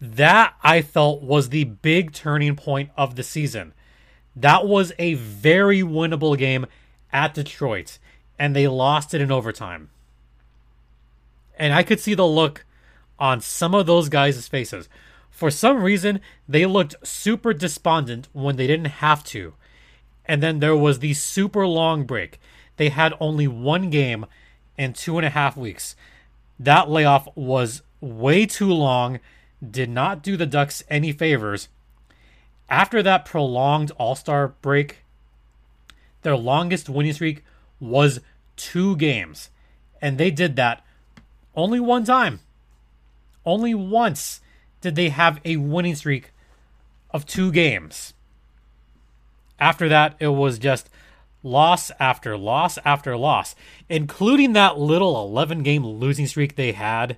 That 0.00 0.54
I 0.62 0.82
felt 0.82 1.22
was 1.22 1.48
the 1.48 1.64
big 1.64 2.12
turning 2.12 2.56
point 2.56 2.90
of 2.96 3.16
the 3.16 3.22
season. 3.22 3.74
That 4.34 4.66
was 4.66 4.92
a 4.98 5.14
very 5.14 5.80
winnable 5.80 6.36
game 6.36 6.66
at 7.12 7.34
Detroit, 7.34 7.98
and 8.38 8.54
they 8.54 8.68
lost 8.68 9.14
it 9.14 9.20
in 9.22 9.32
overtime. 9.32 9.88
And 11.56 11.72
I 11.72 11.82
could 11.82 12.00
see 12.00 12.14
the 12.14 12.26
look 12.26 12.64
on 13.18 13.40
some 13.40 13.74
of 13.74 13.86
those 13.86 14.08
guys' 14.08 14.48
faces. 14.48 14.88
For 15.30 15.50
some 15.50 15.82
reason, 15.82 16.20
they 16.48 16.66
looked 16.66 16.94
super 17.06 17.52
despondent 17.52 18.28
when 18.32 18.56
they 18.56 18.66
didn't 18.66 18.86
have 18.86 19.24
to. 19.24 19.54
And 20.24 20.42
then 20.42 20.60
there 20.60 20.76
was 20.76 20.98
the 20.98 21.14
super 21.14 21.66
long 21.66 22.04
break. 22.04 22.40
They 22.76 22.88
had 22.88 23.14
only 23.20 23.46
one 23.46 23.90
game 23.90 24.26
in 24.76 24.92
two 24.92 25.18
and 25.18 25.26
a 25.26 25.30
half 25.30 25.56
weeks. 25.56 25.96
That 26.58 26.90
layoff 26.90 27.28
was 27.34 27.82
way 28.00 28.46
too 28.46 28.72
long, 28.72 29.20
did 29.68 29.90
not 29.90 30.22
do 30.22 30.36
the 30.36 30.46
Ducks 30.46 30.82
any 30.88 31.12
favors. 31.12 31.68
After 32.68 33.02
that 33.02 33.24
prolonged 33.24 33.92
All 33.92 34.14
Star 34.14 34.48
break, 34.48 34.98
their 36.22 36.36
longest 36.36 36.88
winning 36.88 37.12
streak 37.12 37.44
was 37.78 38.20
two 38.56 38.96
games. 38.96 39.50
And 40.00 40.18
they 40.18 40.30
did 40.30 40.56
that 40.56 40.84
only 41.56 41.80
one 41.80 42.04
time. 42.04 42.40
Only 43.44 43.74
once 43.74 44.40
did 44.80 44.94
they 44.94 45.08
have 45.08 45.40
a 45.44 45.56
winning 45.56 45.94
streak 45.94 46.32
of 47.10 47.26
two 47.26 47.50
games. 47.50 48.12
After 49.58 49.88
that, 49.88 50.16
it 50.18 50.28
was 50.28 50.58
just 50.58 50.90
loss 51.42 51.90
after 51.98 52.36
loss 52.36 52.78
after 52.84 53.16
loss, 53.16 53.54
including 53.88 54.52
that 54.52 54.78
little 54.78 55.24
11 55.24 55.62
game 55.62 55.86
losing 55.86 56.26
streak 56.26 56.56
they 56.56 56.72
had. 56.72 57.16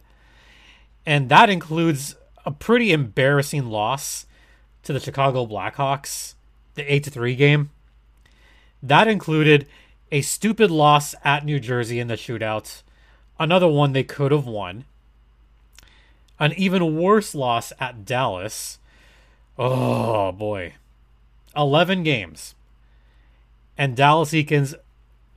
And 1.05 1.29
that 1.31 1.51
includes 1.51 2.15
a 2.45 2.51
pretty 2.51 2.93
embarrassing 2.93 3.67
loss 3.67 4.27
to 4.85 4.93
the 4.93 5.01
Chicago 5.01 5.47
Blackhawks, 5.47 6.35
the 6.75 6.93
8 6.93 7.07
3 7.07 7.35
game. 7.35 7.71
That 8.83 9.09
included 9.09 9.67
a 10.13 10.21
stupid 10.21 10.71
loss 10.71 11.15
at 11.25 11.45
New 11.45 11.59
Jersey 11.59 11.99
in 11.99 12.09
the 12.09 12.15
shootout, 12.15 12.83
another 13.39 13.69
one 13.69 13.93
they 13.93 14.05
could 14.05 14.33
have 14.33 14.47
won, 14.47 14.85
an 16.39 16.53
even 16.57 16.97
worse 16.97 17.35
loss 17.35 17.73
at 17.81 18.05
Dallas. 18.05 18.79
Oh 19.59 20.33
boy. 20.33 20.75
11 21.57 22.03
games. 22.03 22.55
And 23.77 23.97
Dallas 23.97 24.31
Eakins 24.31 24.75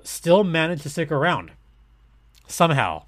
still 0.04 0.44
managed 0.44 0.84
to 0.84 0.90
stick 0.90 1.12
around. 1.12 1.52
Somehow. 2.48 3.04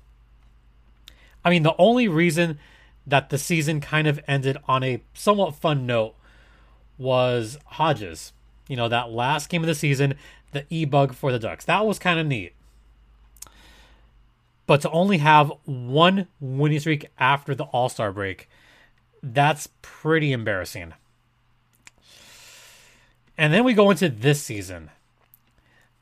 I 1.45 1.49
mean, 1.49 1.63
the 1.63 1.75
only 1.77 2.07
reason 2.07 2.59
that 3.05 3.29
the 3.29 3.37
season 3.37 3.81
kind 3.81 4.07
of 4.07 4.19
ended 4.27 4.57
on 4.67 4.83
a 4.83 5.01
somewhat 5.13 5.55
fun 5.55 5.85
note 5.85 6.15
was 6.97 7.57
Hodges. 7.65 8.31
You 8.67 8.77
know, 8.77 8.87
that 8.87 9.11
last 9.11 9.49
game 9.49 9.61
of 9.61 9.67
the 9.67 9.75
season, 9.75 10.15
the 10.51 10.65
e 10.69 10.85
bug 10.85 11.13
for 11.13 11.31
the 11.31 11.39
Ducks. 11.39 11.65
That 11.65 11.85
was 11.85 11.99
kind 11.99 12.19
of 12.19 12.25
neat. 12.25 12.53
But 14.73 14.81
to 14.81 14.89
only 14.89 15.19
have 15.19 15.53
one 15.65 16.25
winning 16.39 16.79
streak 16.79 17.05
after 17.19 17.53
the 17.53 17.65
All 17.65 17.89
Star 17.89 18.11
break, 18.11 18.49
that's 19.21 19.69
pretty 19.83 20.31
embarrassing. 20.31 20.93
And 23.37 23.53
then 23.53 23.63
we 23.63 23.75
go 23.75 23.91
into 23.91 24.09
this 24.09 24.41
season. 24.41 24.89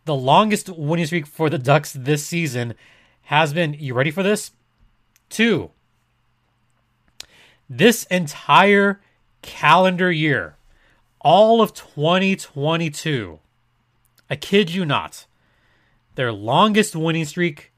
The 0.05 0.15
longest 0.15 0.69
winning 0.69 1.05
streak 1.05 1.27
for 1.27 1.49
the 1.49 1.57
Ducks 1.57 1.91
this 1.91 2.25
season 2.25 2.75
has 3.23 3.51
been, 3.53 3.73
you 3.73 3.93
ready 3.93 4.09
for 4.09 4.23
this? 4.23 4.51
Two. 5.29 5.71
This 7.69 8.05
entire 8.05 9.01
calendar 9.41 10.13
year, 10.13 10.55
all 11.19 11.61
of 11.61 11.73
2022, 11.73 13.37
I 14.29 14.35
kid 14.37 14.73
you 14.73 14.85
not, 14.85 15.25
their 16.15 16.31
longest 16.31 16.95
winning 16.95 17.25
streak 17.25 17.70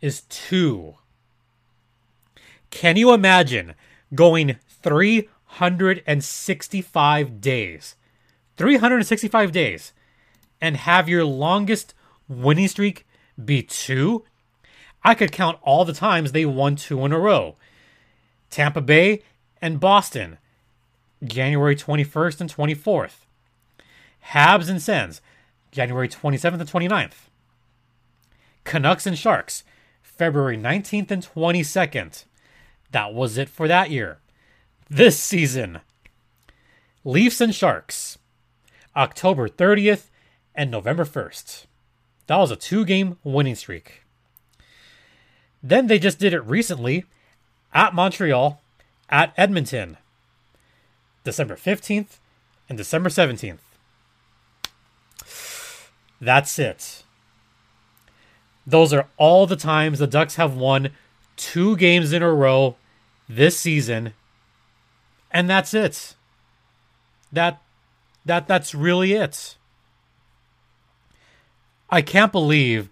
is 0.00 0.22
two. 0.22 0.94
Can 2.70 2.96
you 2.96 3.12
imagine 3.12 3.74
going 4.14 4.56
365 4.82 7.40
days? 7.40 7.96
365 8.56 9.52
days 9.52 9.92
and 10.60 10.76
have 10.78 11.08
your 11.08 11.24
longest 11.24 11.94
winning 12.28 12.68
streak 12.68 13.06
be 13.42 13.62
two? 13.62 14.24
I 15.04 15.14
could 15.14 15.32
count 15.32 15.58
all 15.62 15.84
the 15.84 15.92
times 15.92 16.32
they 16.32 16.44
won 16.44 16.76
two 16.76 17.04
in 17.04 17.12
a 17.12 17.18
row. 17.18 17.56
Tampa 18.50 18.80
Bay 18.80 19.22
and 19.60 19.78
Boston, 19.78 20.38
January 21.22 21.76
21st 21.76 22.40
and 22.40 22.52
24th. 22.52 23.18
Habs 24.32 24.68
and 24.68 24.82
Sens, 24.82 25.20
January 25.70 26.08
27th 26.08 26.60
and 26.60 26.68
29th. 26.68 27.28
Canucks 28.64 29.06
and 29.06 29.16
Sharks, 29.16 29.62
February 30.16 30.56
19th 30.56 31.10
and 31.10 31.22
22nd. 31.22 32.24
That 32.92 33.12
was 33.12 33.36
it 33.36 33.48
for 33.48 33.68
that 33.68 33.90
year. 33.90 34.18
This 34.88 35.18
season, 35.18 35.80
Leafs 37.04 37.40
and 37.40 37.54
Sharks, 37.54 38.18
October 38.94 39.48
30th 39.48 40.10
and 40.54 40.70
November 40.70 41.04
1st. 41.04 41.66
That 42.26 42.36
was 42.36 42.50
a 42.50 42.56
two 42.56 42.84
game 42.84 43.18
winning 43.22 43.54
streak. 43.54 44.02
Then 45.62 45.86
they 45.86 45.98
just 45.98 46.18
did 46.18 46.32
it 46.32 46.44
recently 46.44 47.04
at 47.74 47.94
Montreal, 47.94 48.60
at 49.10 49.34
Edmonton, 49.36 49.96
December 51.24 51.56
15th 51.56 52.18
and 52.68 52.78
December 52.78 53.08
17th. 53.08 53.58
That's 56.20 56.58
it. 56.58 57.02
Those 58.66 58.92
are 58.92 59.06
all 59.16 59.46
the 59.46 59.56
times 59.56 59.98
the 59.98 60.06
Ducks 60.06 60.36
have 60.36 60.56
won 60.56 60.90
two 61.36 61.76
games 61.76 62.12
in 62.12 62.22
a 62.22 62.32
row 62.32 62.76
this 63.28 63.58
season. 63.58 64.12
And 65.30 65.48
that's 65.48 65.74
it. 65.74 66.14
That 67.32 67.60
that 68.24 68.48
that's 68.48 68.74
really 68.74 69.12
it. 69.12 69.56
I 71.88 72.02
can't 72.02 72.32
believe 72.32 72.88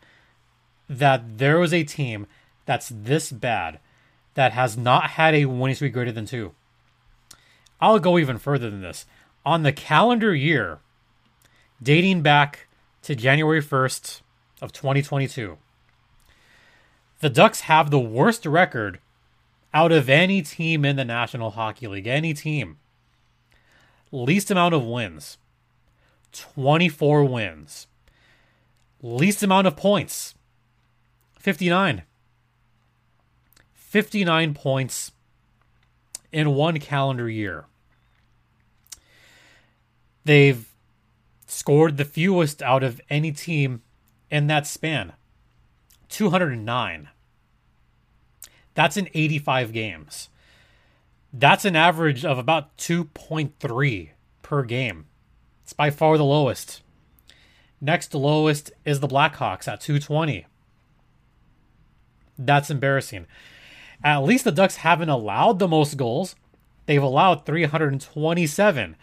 that 0.89 1.39
there 1.39 1.59
was 1.59 1.73
a 1.73 1.83
team 1.83 2.27
that's 2.67 2.89
this 2.89 3.33
bad 3.33 3.81
that 4.35 4.53
has 4.53 4.77
not 4.77 5.11
had 5.11 5.35
a 5.35 5.47
winning 5.47 5.75
streak 5.75 5.93
greater 5.93 6.13
than 6.13 6.27
two. 6.27 6.53
I'll 7.81 7.99
go 7.99 8.19
even 8.19 8.39
further 8.39 8.71
than 8.71 8.83
this. 8.83 9.07
On 9.45 9.63
the 9.63 9.73
calendar 9.73 10.35
year, 10.35 10.79
dating 11.83 12.23
back 12.23 12.67
to 13.03 13.15
January 13.15 13.63
1st 13.63 14.21
of 14.63 14.73
2022, 14.73 15.59
the 17.25 17.31
Ducks 17.31 17.63
have 17.63 17.91
the 17.91 17.99
worst 17.99 18.45
record 18.45 18.99
out 19.73 19.93
of 19.93 20.11
any 20.11 20.43
team 20.43 20.85
in 20.85 20.97
the 20.97 21.07
National 21.07 21.53
Hockey 21.53 21.89
League. 21.89 22.07
Any 22.07 22.35
team. 22.35 22.77
Least 24.13 24.51
amount 24.51 24.75
of 24.75 24.85
wins 24.85 25.39
24 26.33 27.25
wins. 27.25 27.87
Least 29.01 29.43
amount 29.43 29.67
of 29.67 29.75
points 29.75 30.35
59. 31.39 32.03
59 33.73 34.53
points 34.53 35.13
in 36.31 36.55
one 36.55 36.79
calendar 36.79 37.31
year. 37.31 37.65
They've 40.27 40.69
scored 41.47 41.97
the 41.97 42.05
fewest 42.05 42.63
out 42.63 42.83
of 42.83 43.01
any 43.09 43.33
team 43.33 43.81
in 44.31 44.47
that 44.49 44.67
span 44.67 45.15
209. 46.11 47.09
That's 48.75 48.97
in 48.97 49.09
85 49.15 49.73
games. 49.73 50.29
That's 51.33 51.65
an 51.65 51.77
average 51.77 52.25
of 52.25 52.39
about 52.39 52.77
2.3 52.77 54.11
per 54.43 54.63
game. 54.63 55.07
It's 55.63 55.73
by 55.73 55.91
far 55.91 56.17
the 56.17 56.25
lowest. 56.25 56.83
Next 57.81 58.15
lowest 58.15 58.73
is 58.85 59.01
the 59.01 59.09
Blackhawks 59.09 59.69
at 59.69 59.81
220. 59.81 60.47
That's 62.39 62.71
embarrassing. 62.71 63.27
At 64.03 64.19
least 64.19 64.45
the 64.45 64.53
Ducks 64.53 64.77
haven't 64.77 65.09
allowed 65.09 65.59
the 65.59 65.69
most 65.69 65.97
goals. 65.97 66.35
They've 66.87 67.03
allowed 67.03 67.47
327. 67.47 68.97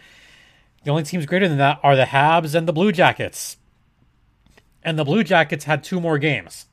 The 0.83 0.91
only 0.91 1.03
teams 1.03 1.25
greater 1.25 1.47
than 1.47 1.57
that 1.57 1.79
are 1.83 1.95
the 1.95 2.05
Habs 2.05 2.55
and 2.55 2.67
the 2.67 2.73
Blue 2.73 2.91
Jackets. 2.91 3.57
And 4.83 4.97
the 4.97 5.05
Blue 5.05 5.23
Jackets 5.23 5.65
had 5.65 5.83
two 5.83 5.99
more 5.99 6.17
games. 6.17 6.65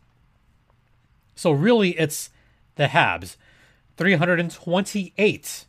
So 1.35 1.51
really, 1.51 1.91
it's 1.99 2.31
the 2.79 2.87
Habs. 2.87 3.37
328 3.99 5.67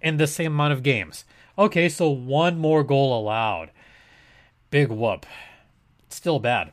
in 0.00 0.16
the 0.18 0.26
same 0.26 0.52
amount 0.52 0.74
of 0.74 0.84
games. 0.84 1.24
Okay, 1.58 1.88
so 1.88 2.08
one 2.08 2.58
more 2.58 2.84
goal 2.84 3.18
allowed. 3.18 3.72
Big 4.70 4.90
whoop. 4.90 5.26
Still 6.10 6.38
bad. 6.38 6.72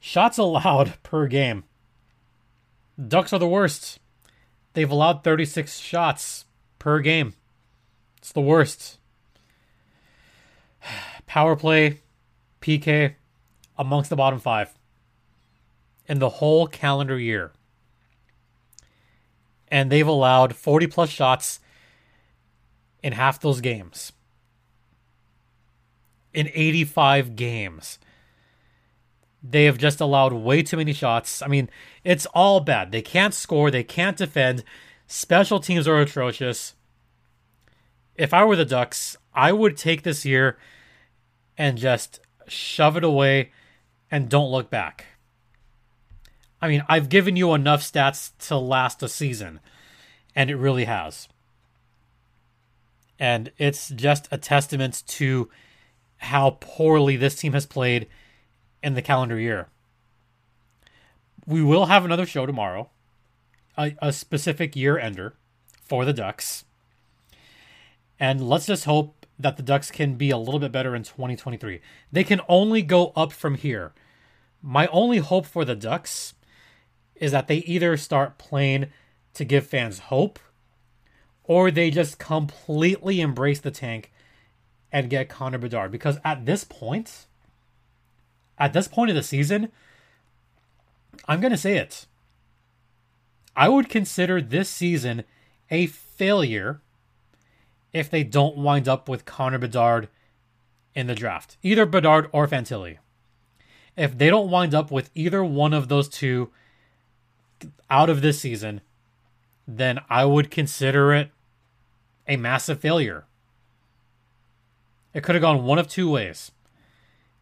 Shots 0.00 0.36
allowed 0.36 0.94
per 1.02 1.26
game. 1.26 1.64
Ducks 3.02 3.32
are 3.32 3.38
the 3.38 3.48
worst. 3.48 4.00
They've 4.74 4.90
allowed 4.90 5.24
36 5.24 5.78
shots 5.78 6.44
per 6.78 6.98
game. 6.98 7.34
It's 8.18 8.32
the 8.32 8.40
worst. 8.40 8.98
Power 11.26 11.54
play, 11.54 12.00
PK, 12.60 13.14
amongst 13.76 14.10
the 14.10 14.16
bottom 14.16 14.40
five 14.40 14.77
in 16.08 16.18
the 16.18 16.28
whole 16.28 16.66
calendar 16.66 17.18
year. 17.18 17.52
And 19.68 19.90
they've 19.90 20.06
allowed 20.06 20.56
40 20.56 20.86
plus 20.86 21.10
shots 21.10 21.60
in 23.02 23.12
half 23.12 23.40
those 23.40 23.60
games. 23.60 24.12
In 26.32 26.48
85 26.54 27.36
games. 27.36 27.98
They 29.42 29.66
have 29.66 29.78
just 29.78 30.00
allowed 30.00 30.32
way 30.32 30.62
too 30.62 30.78
many 30.78 30.92
shots. 30.92 31.42
I 31.42 31.46
mean, 31.46 31.70
it's 32.02 32.26
all 32.26 32.60
bad. 32.60 32.90
They 32.90 33.02
can't 33.02 33.34
score, 33.34 33.70
they 33.70 33.84
can't 33.84 34.16
defend. 34.16 34.64
Special 35.06 35.60
teams 35.60 35.86
are 35.86 36.00
atrocious. 36.00 36.74
If 38.14 38.34
I 38.34 38.44
were 38.44 38.56
the 38.56 38.64
Ducks, 38.64 39.16
I 39.32 39.52
would 39.52 39.76
take 39.76 40.02
this 40.02 40.24
year 40.24 40.58
and 41.56 41.78
just 41.78 42.20
shove 42.48 42.96
it 42.96 43.04
away 43.04 43.52
and 44.10 44.28
don't 44.28 44.50
look 44.50 44.70
back. 44.70 45.06
I 46.60 46.68
mean, 46.68 46.84
I've 46.88 47.08
given 47.08 47.36
you 47.36 47.54
enough 47.54 47.82
stats 47.82 48.32
to 48.48 48.56
last 48.56 49.02
a 49.02 49.08
season, 49.08 49.60
and 50.34 50.50
it 50.50 50.56
really 50.56 50.84
has. 50.84 51.28
And 53.18 53.52
it's 53.58 53.88
just 53.90 54.28
a 54.30 54.38
testament 54.38 55.02
to 55.08 55.48
how 56.18 56.58
poorly 56.60 57.16
this 57.16 57.36
team 57.36 57.52
has 57.52 57.66
played 57.66 58.08
in 58.82 58.94
the 58.94 59.02
calendar 59.02 59.38
year. 59.38 59.68
We 61.46 61.62
will 61.62 61.86
have 61.86 62.04
another 62.04 62.26
show 62.26 62.44
tomorrow, 62.44 62.90
a, 63.76 63.94
a 64.02 64.12
specific 64.12 64.76
year 64.76 64.98
ender 64.98 65.34
for 65.84 66.04
the 66.04 66.12
Ducks. 66.12 66.64
And 68.20 68.48
let's 68.48 68.66
just 68.66 68.84
hope 68.84 69.26
that 69.38 69.56
the 69.56 69.62
Ducks 69.62 69.90
can 69.90 70.14
be 70.16 70.30
a 70.30 70.36
little 70.36 70.60
bit 70.60 70.72
better 70.72 70.94
in 70.94 71.04
2023. 71.04 71.80
They 72.10 72.24
can 72.24 72.40
only 72.48 72.82
go 72.82 73.12
up 73.14 73.32
from 73.32 73.54
here. 73.54 73.92
My 74.60 74.88
only 74.88 75.18
hope 75.18 75.46
for 75.46 75.64
the 75.64 75.76
Ducks 75.76 76.34
is 77.20 77.32
that 77.32 77.48
they 77.48 77.58
either 77.58 77.96
start 77.96 78.38
playing 78.38 78.86
to 79.34 79.44
give 79.44 79.66
fans 79.66 79.98
hope 79.98 80.38
or 81.44 81.70
they 81.70 81.90
just 81.90 82.18
completely 82.18 83.20
embrace 83.20 83.60
the 83.60 83.70
tank 83.70 84.12
and 84.92 85.10
get 85.10 85.28
Connor 85.28 85.58
Bedard. 85.58 85.90
Because 85.90 86.18
at 86.24 86.46
this 86.46 86.64
point, 86.64 87.26
at 88.58 88.72
this 88.72 88.88
point 88.88 89.10
of 89.10 89.16
the 89.16 89.22
season, 89.22 89.70
I'm 91.26 91.40
going 91.40 91.52
to 91.52 91.56
say 91.56 91.76
it. 91.76 92.06
I 93.56 93.68
would 93.68 93.88
consider 93.88 94.40
this 94.40 94.68
season 94.68 95.24
a 95.70 95.86
failure 95.86 96.80
if 97.92 98.10
they 98.10 98.22
don't 98.22 98.56
wind 98.56 98.88
up 98.88 99.08
with 99.08 99.24
Connor 99.24 99.58
Bedard 99.58 100.08
in 100.94 101.06
the 101.06 101.14
draft, 101.14 101.56
either 101.62 101.86
Bedard 101.86 102.28
or 102.32 102.46
Fantilli. 102.46 102.98
If 103.96 104.16
they 104.16 104.30
don't 104.30 104.50
wind 104.50 104.74
up 104.74 104.90
with 104.90 105.10
either 105.14 105.42
one 105.42 105.72
of 105.74 105.88
those 105.88 106.08
two 106.08 106.50
out 107.90 108.10
of 108.10 108.22
this 108.22 108.40
season, 108.40 108.80
then 109.66 110.00
I 110.08 110.24
would 110.24 110.50
consider 110.50 111.12
it 111.12 111.30
a 112.26 112.36
massive 112.36 112.80
failure. 112.80 113.24
It 115.14 115.22
could 115.22 115.34
have 115.34 115.42
gone 115.42 115.64
one 115.64 115.78
of 115.78 115.88
two 115.88 116.10
ways. 116.10 116.52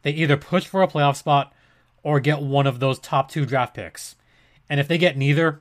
They 0.02 0.12
either 0.12 0.36
push 0.36 0.66
for 0.66 0.82
a 0.82 0.88
playoff 0.88 1.16
spot 1.16 1.52
or 2.02 2.20
get 2.20 2.40
one 2.40 2.66
of 2.66 2.78
those 2.78 2.98
top 2.98 3.30
two 3.30 3.44
draft 3.44 3.74
picks. 3.74 4.14
And 4.68 4.78
if 4.78 4.86
they 4.86 4.98
get 4.98 5.16
neither, 5.16 5.60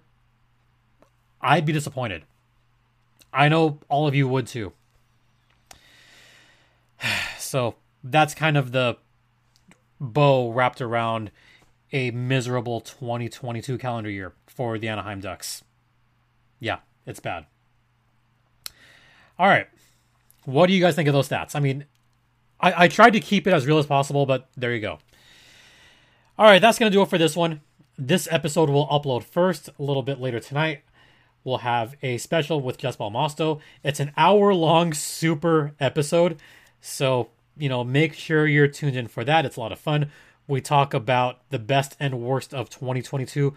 I'd 1.42 1.66
be 1.66 1.74
disappointed. 1.74 2.24
I 3.34 3.50
know 3.50 3.80
all 3.90 4.08
of 4.08 4.16
you 4.16 4.28
would 4.28 4.48
too. 4.48 4.74
So 7.38 7.76
that's 8.04 8.34
kind 8.34 8.58
of 8.58 8.72
the 8.72 8.98
bow 10.02 10.52
wrapped 10.52 10.82
around 10.82 11.32
a 11.92 12.12
miserable 12.12 12.82
2022 12.82 13.78
calendar 13.78 14.10
year 14.10 14.34
for 14.48 14.78
the 14.78 14.88
Anaheim 14.88 15.20
Ducks. 15.20 15.64
Yeah, 16.60 16.80
it's 17.06 17.20
bad. 17.20 17.46
All 19.38 19.48
right. 19.48 19.68
What 20.46 20.68
do 20.68 20.74
you 20.74 20.82
guys 20.82 20.96
think 20.96 21.08
of 21.08 21.14
those 21.14 21.30
stats? 21.30 21.56
I 21.56 21.60
mean, 21.60 21.86
I, 22.60 22.84
I 22.84 22.88
tried 22.88 23.12
to 23.12 23.20
keep 23.20 23.48
it 23.48 23.54
as 23.54 23.66
real 23.66 23.78
as 23.78 23.86
possible, 23.86 24.26
but 24.26 24.50
there 24.56 24.74
you 24.74 24.82
go. 24.82 25.00
All 26.38 26.46
right, 26.46 26.62
that's 26.62 26.78
going 26.78 26.92
to 26.92 26.96
do 26.96 27.02
it 27.02 27.10
for 27.10 27.18
this 27.18 27.36
one. 27.36 27.62
This 27.98 28.28
episode 28.30 28.70
will 28.70 28.88
upload 28.88 29.24
first 29.24 29.70
a 29.80 29.84
little 29.84 30.04
bit 30.04 30.20
later 30.20 30.40
tonight. 30.40 30.84
We'll 31.44 31.60
have 31.60 31.96
a 32.02 32.18
special 32.18 32.60
with 32.60 32.78
Jess 32.78 32.98
Belmosto. 32.98 33.60
It's 33.84 34.00
an 34.00 34.12
hour 34.18 34.54
long 34.54 34.94
super 34.94 35.74
episode. 35.80 36.42
So, 36.82 37.30
you 37.58 37.70
know, 37.70 37.84
make 37.84 38.14
sure 38.14 38.48
you're 38.48 38.68
tuned 38.68 38.96
in 38.96 39.08
for 39.08 39.24
that. 39.24 39.46
It's 39.46 39.56
a 39.56 39.60
lot 39.60 39.72
of 39.72 39.80
fun. 39.80 40.10
We 40.48 40.62
talk 40.62 40.94
about 40.94 41.50
the 41.50 41.60
best 41.60 41.96
and 42.00 42.22
worst 42.22 42.54
of 42.54 42.70
2022 42.70 43.54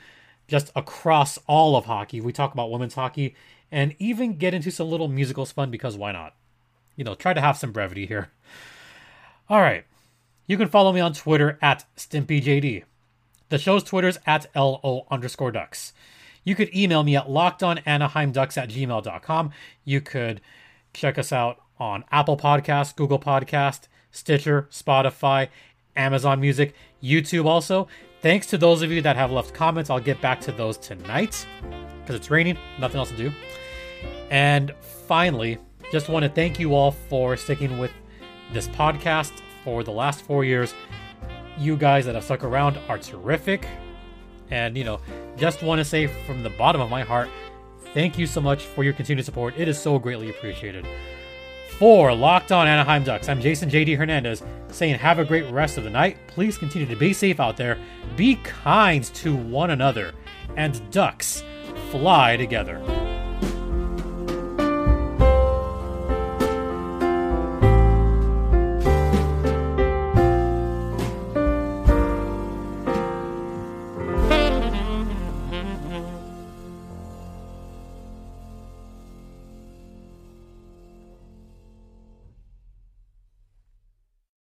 just 0.47 0.73
across 0.75 1.39
all 1.47 1.77
of 1.77 1.85
hockey. 1.85 2.21
We 2.21 2.33
talk 2.33 2.53
about 2.53 2.71
women's 2.71 2.95
hockey 2.95 3.35
and 3.71 3.95
even 3.99 4.39
get 4.39 4.55
into 4.55 4.71
some 4.71 4.89
little 4.89 5.09
musicals 5.09 5.53
fun 5.53 5.71
because 5.71 5.97
why 5.97 6.13
not? 6.13 6.35
You 6.97 7.05
know, 7.05 7.15
try 7.15 7.35
to 7.35 7.41
have 7.41 7.59
some 7.59 7.73
brevity 7.73 8.07
here. 8.07 8.31
All 9.49 9.61
right. 9.61 9.85
You 10.47 10.57
can 10.57 10.69
follow 10.69 10.93
me 10.93 11.01
on 11.01 11.13
Twitter 11.13 11.59
at 11.61 11.85
StimpyJD. 11.97 12.85
The 13.51 13.59
show's 13.59 13.85
Twitter's 13.85 14.19
at 14.27 14.47
LO 14.55 15.07
underscore 15.11 15.53
ducks. 15.53 15.93
You 16.45 16.55
could 16.55 16.75
email 16.75 17.03
me 17.03 17.17
at 17.17 17.29
lockedonanaheimducks 17.29 18.57
at 18.57 18.71
gmail.com. 18.71 19.51
You 19.85 20.01
could 20.01 20.41
check 20.95 21.19
us 21.19 21.33
out 21.33 21.61
on 21.79 22.05
Apple 22.11 22.39
Podcast, 22.39 22.97
Google 22.97 23.19
Podcast, 23.19 23.89
Stitcher, 24.11 24.69
Spotify, 24.71 25.49
Amazon 25.99 26.41
Music, 26.41 26.75
YouTube 27.03 27.45
also. 27.45 27.89
Thanks 28.23 28.47
to 28.47 28.59
those 28.59 28.83
of 28.83 28.91
you 28.91 29.03
that 29.03 29.17
have 29.17 29.31
left 29.31 29.53
comments. 29.53 29.91
I'll 29.91 30.01
get 30.01 30.21
back 30.21 30.41
to 30.43 30.53
those 30.53 30.79
tonight 30.79 31.47
because 32.01 32.17
it's 32.17 32.31
raining, 32.31 32.57
nothing 32.79 32.99
else 32.99 33.11
to 33.11 33.17
do. 33.17 33.33
And 34.31 34.73
finally, 35.07 35.59
just 35.93 36.09
want 36.09 36.23
to 36.23 36.29
thank 36.29 36.59
you 36.59 36.75
all 36.75 36.93
for 36.93 37.37
sticking 37.37 37.79
with 37.79 37.91
this 38.53 38.69
podcast 38.69 39.33
for 39.65 39.85
the 39.85 39.93
last 39.93 40.23
four 40.23 40.45
years. 40.45 40.75
You 41.59 41.77
guys 41.77 42.07
that 42.07 42.15
have 42.15 42.25
stuck 42.25 42.45
around 42.45 42.79
are 42.89 42.99
terrific. 42.99 43.67
And, 44.51 44.77
you 44.77 44.85
know, 44.85 45.01
just 45.37 45.63
want 45.63 45.79
to 45.79 45.85
say 45.85 46.07
from 46.07 46.43
the 46.43 46.51
bottom 46.51 46.81
of 46.81 46.91
my 46.91 47.03
heart, 47.03 47.29
thank 47.93 48.19
you 48.19 48.27
so 48.27 48.41
much 48.41 48.63
for 48.63 48.85
your 48.85 48.93
continued 48.93 49.25
support. 49.25 49.55
It 49.57 49.69
is 49.69 49.81
so 49.81 49.99
greatly 49.99 50.31
appreciated. 50.31 50.87
For 51.79 52.13
Locked 52.13 52.51
On 52.51 52.67
Anaheim 52.67 53.05
Ducks, 53.05 53.29
I'm 53.29 53.41
Jason 53.41 53.71
JD 53.71 53.97
Hernandez 53.97 54.43
saying 54.67 54.97
have 54.97 55.21
a 55.21 55.25
great 55.25 55.49
rest 55.53 55.79
of 55.79 55.85
the 55.85 55.91
night. 55.91 56.17
Please 56.27 56.59
continue 56.59 56.89
to 56.89 56.97
be 56.97 57.13
safe 57.13 57.39
out 57.39 57.57
there, 57.57 57.79
be 58.17 58.35
kind 58.43 59.05
to 59.05 59.37
one 59.37 59.71
another, 59.71 60.13
and 60.57 60.91
Ducks 60.91 61.45
fly 61.93 62.37
together. 62.37 62.81